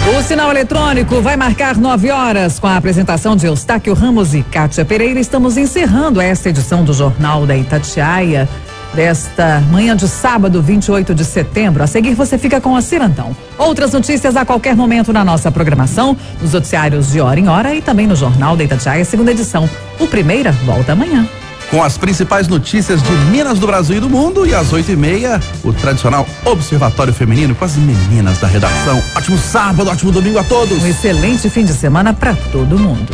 O 0.06 0.22
sinal 0.22 0.50
eletrônico 0.50 1.20
vai 1.20 1.36
marcar 1.36 1.76
9 1.76 2.10
horas 2.10 2.60
com 2.60 2.68
a 2.68 2.76
apresentação 2.76 3.34
de 3.34 3.46
Eustáquio 3.46 3.92
Ramos 3.92 4.34
e 4.34 4.42
Kátia 4.42 4.84
Pereira. 4.84 5.18
Estamos 5.18 5.56
encerrando 5.56 6.20
esta 6.20 6.48
edição 6.48 6.84
do 6.84 6.92
Jornal 6.92 7.44
da 7.44 7.56
Itatiaia 7.56 8.48
desta 8.94 9.60
manhã 9.70 9.96
de 9.96 10.06
sábado, 10.06 10.62
28 10.62 11.12
de 11.14 11.24
setembro. 11.24 11.82
A 11.82 11.86
seguir, 11.88 12.14
você 12.14 12.38
fica 12.38 12.60
com 12.60 12.76
a 12.76 12.80
Cirantão. 12.80 13.36
Outras 13.58 13.92
notícias 13.92 14.36
a 14.36 14.44
qualquer 14.44 14.76
momento 14.76 15.12
na 15.12 15.24
nossa 15.24 15.50
programação, 15.50 16.16
nos 16.40 16.52
noticiários 16.52 17.10
de 17.10 17.20
hora 17.20 17.38
em 17.40 17.48
hora 17.48 17.74
e 17.74 17.82
também 17.82 18.06
no 18.06 18.14
Jornal 18.14 18.56
da 18.56 18.62
Itatiaia, 18.62 19.04
segunda 19.04 19.32
edição. 19.32 19.68
O 19.98 20.06
Primeira 20.06 20.52
volta 20.52 20.92
amanhã 20.92 21.28
com 21.70 21.82
as 21.82 21.98
principais 21.98 22.48
notícias 22.48 23.02
de 23.02 23.10
Minas 23.30 23.58
do 23.58 23.66
Brasil 23.66 23.96
e 23.96 24.00
do 24.00 24.08
mundo 24.08 24.46
e 24.46 24.54
às 24.54 24.72
oito 24.72 24.90
e 24.90 24.96
meia, 24.96 25.40
o 25.64 25.72
tradicional 25.72 26.26
Observatório 26.44 27.12
Feminino 27.12 27.54
com 27.54 27.64
as 27.64 27.76
meninas 27.76 28.38
da 28.38 28.46
redação. 28.46 29.02
Ótimo 29.14 29.38
sábado, 29.38 29.90
ótimo 29.90 30.12
domingo 30.12 30.38
a 30.38 30.44
todos. 30.44 30.82
Um 30.82 30.86
excelente 30.86 31.48
fim 31.50 31.64
de 31.64 31.72
semana 31.72 32.12
para 32.12 32.34
todo 32.52 32.78
mundo. 32.78 33.12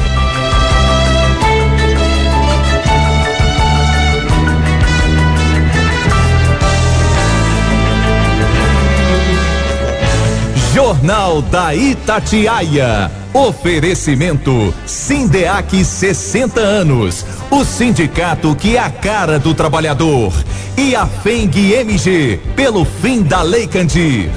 Jornal 10.73 11.43
da 11.43 11.75
Itatiaia. 11.75 13.11
Oferecimento 13.35 14.75
Sindeac 14.87 15.85
60 15.85 16.61
anos. 16.61 17.27
O 17.51 17.63
sindicato 17.63 18.57
que 18.57 18.77
é 18.77 18.81
a 18.81 18.89
cara 18.89 19.39
do 19.39 19.55
trabalhador. 19.55 20.33
E 20.75 20.97
a 20.97 21.07
FENG 21.07 21.75
MG 21.75 22.41
pelo 22.57 22.87
fim 22.87 23.23
da 23.23 23.43
Lei 23.43 23.67
Candir. 23.67 24.31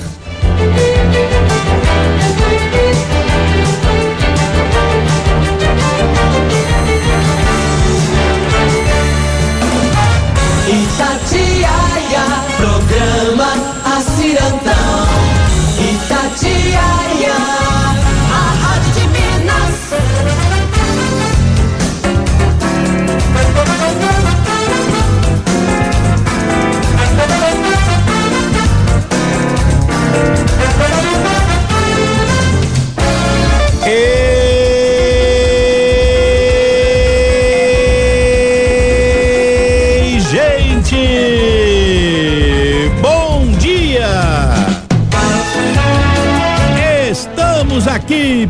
Aqui 16.46 17.54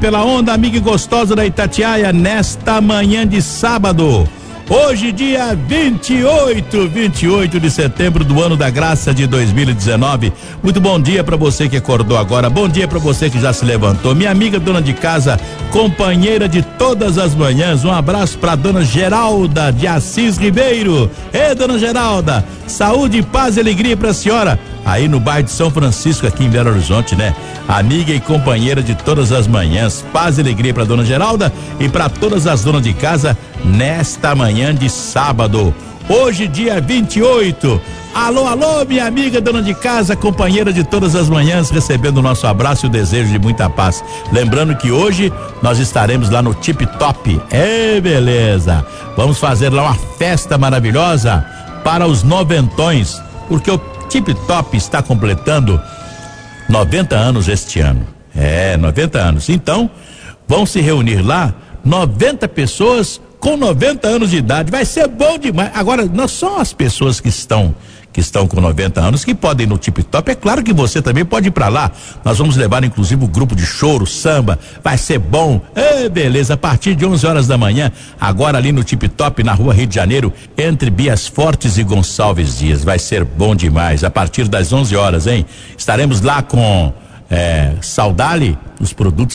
pela 0.05 0.23
onda 0.23 0.53
amiga 0.53 0.77
e 0.77 0.79
gostosa 0.79 1.35
da 1.35 1.43
Itatiaia 1.43 2.13
nesta 2.13 2.79
manhã 2.79 3.25
de 3.27 3.41
sábado. 3.41 4.29
Hoje, 4.69 5.11
dia 5.11 5.55
28, 5.55 6.87
28 6.87 7.59
de 7.59 7.71
setembro 7.71 8.23
do 8.23 8.39
ano 8.39 8.55
da 8.55 8.69
graça 8.69 9.11
de 9.11 9.25
2019. 9.25 10.31
Muito 10.61 10.79
bom 10.79 10.99
dia 10.99 11.23
para 11.23 11.35
você 11.35 11.67
que 11.67 11.77
acordou 11.77 12.19
agora. 12.19 12.51
Bom 12.51 12.69
dia 12.69 12.87
para 12.87 12.99
você 12.99 13.31
que 13.31 13.41
já 13.41 13.51
se 13.51 13.65
levantou. 13.65 14.13
Minha 14.13 14.29
amiga 14.29 14.59
dona 14.59 14.79
de 14.79 14.93
casa, 14.93 15.39
companheira 15.71 16.47
de 16.47 16.61
todas 16.61 17.17
as 17.17 17.33
manhãs. 17.33 17.83
Um 17.83 17.91
abraço 17.91 18.37
para 18.37 18.55
dona 18.55 18.83
Geralda 18.83 19.71
de 19.71 19.87
Assis 19.87 20.37
Ribeiro. 20.37 21.09
Ei, 21.33 21.55
dona 21.55 21.79
Geralda, 21.79 22.45
saúde, 22.67 23.23
paz 23.23 23.57
e 23.57 23.59
alegria 23.59 23.97
para 23.97 24.11
a 24.11 24.13
senhora. 24.13 24.59
Aí 24.85 25.07
no 25.07 25.19
bairro 25.19 25.43
de 25.43 25.51
São 25.51 25.71
Francisco, 25.71 26.27
aqui 26.27 26.45
em 26.45 26.49
Belo 26.49 26.69
Horizonte, 26.69 27.15
né? 27.15 27.35
Amiga 27.67 28.13
e 28.13 28.19
companheira 28.19 28.83
de 28.83 28.93
todas 28.93 29.31
as 29.31 29.47
manhãs. 29.47 30.05
Paz 30.13 30.37
e 30.37 30.41
alegria 30.41 30.73
para 30.73 30.85
dona 30.85 31.03
Geralda 31.03 31.51
e 31.79 31.89
para 31.89 32.07
todas 32.07 32.45
as 32.45 32.63
donas 32.63 32.83
de 32.83 32.93
casa 32.93 33.35
nesta 33.63 34.35
manhã 34.35 34.73
de 34.75 34.87
sábado. 34.87 35.73
Hoje, 36.07 36.47
dia 36.47 36.79
28. 36.79 37.81
Alô, 38.13 38.47
alô, 38.47 38.85
minha 38.87 39.05
amiga 39.07 39.41
dona 39.41 39.61
de 39.61 39.73
casa, 39.73 40.15
companheira 40.15 40.71
de 40.71 40.83
todas 40.83 41.15
as 41.15 41.27
manhãs, 41.27 41.69
recebendo 41.69 42.19
o 42.19 42.21
nosso 42.21 42.45
abraço 42.45 42.85
e 42.85 42.87
o 42.87 42.91
desejo 42.91 43.29
de 43.29 43.39
muita 43.39 43.69
paz. 43.69 44.03
Lembrando 44.31 44.75
que 44.75 44.91
hoje 44.91 45.33
nós 45.61 45.79
estaremos 45.79 46.29
lá 46.29 46.41
no 46.41 46.53
Tip 46.53 46.85
Top. 46.97 47.41
É, 47.49 47.99
beleza. 47.99 48.85
Vamos 49.17 49.39
fazer 49.39 49.69
lá 49.69 49.83
uma 49.83 49.95
festa 50.17 50.57
maravilhosa 50.57 51.43
para 51.83 52.07
os 52.07 52.23
noventões, 52.23 53.21
porque 53.49 53.69
o 53.69 53.77
Tip 54.09 54.33
Top 54.47 54.75
está 54.75 55.01
completando 55.01 55.81
90 56.69 57.15
anos 57.15 57.47
este 57.47 57.79
ano. 57.79 58.07
É, 58.35 58.75
90 58.77 59.19
anos. 59.19 59.49
Então, 59.49 59.89
vão 60.47 60.65
se 60.65 60.81
reunir 60.81 61.21
lá 61.21 61.53
90 61.83 62.47
pessoas 62.47 63.21
com 63.39 63.55
90 63.55 64.07
anos 64.07 64.31
de 64.31 64.37
idade. 64.37 64.71
Vai 64.71 64.85
ser 64.85 65.07
bom 65.07 65.37
demais. 65.37 65.71
Agora, 65.73 66.05
não 66.05 66.27
são 66.27 66.59
as 66.59 66.73
pessoas 66.73 67.19
que 67.19 67.29
estão 67.29 67.75
que 68.15 68.21
estão 68.21 68.47
com 68.47 68.61
90 68.61 69.01
anos 69.01 69.25
que 69.25 69.35
podem 69.35 69.65
ir 69.65 69.67
no 69.67 69.77
Tip 69.77 70.01
Top. 70.03 70.31
É 70.31 70.35
claro 70.35 70.63
que 70.63 70.71
você 70.71 71.01
também 71.01 71.25
pode 71.25 71.49
ir 71.49 71.51
para 71.51 71.67
lá. 71.67 71.91
Nós 72.23 72.37
vamos 72.37 72.55
levar 72.55 72.81
inclusive 72.81 73.25
o 73.25 73.27
grupo 73.27 73.53
de 73.53 73.65
choro, 73.65 74.07
samba. 74.07 74.57
Vai 74.81 74.97
ser 74.97 75.19
bom. 75.19 75.59
Beleza. 76.13 76.53
A 76.53 76.57
partir 76.57 76.95
de 76.95 77.05
11 77.05 77.27
horas 77.27 77.45
da 77.45 77.57
manhã, 77.57 77.91
agora 78.17 78.57
ali 78.57 78.71
no 78.71 78.85
Tip 78.85 79.09
Top, 79.09 79.43
na 79.43 79.53
rua 79.53 79.73
Rio 79.73 79.85
de 79.85 79.95
Janeiro, 79.95 80.31
entre 80.57 80.89
Bias 80.89 81.27
Fortes 81.27 81.77
e 81.77 81.83
Gonçalves 81.83 82.57
Dias. 82.57 82.85
Vai 82.85 82.99
ser 82.99 83.25
bom 83.25 83.53
demais. 83.53 84.05
A 84.05 84.09
partir 84.09 84.47
das 84.47 84.71
11 84.71 84.95
horas, 84.95 85.27
hein? 85.27 85.45
Estaremos 85.77 86.21
lá 86.21 86.41
com 86.41 86.93
é, 87.29 87.73
Saudale, 87.81 88.57
os 88.79 88.93
produtos 88.93 89.33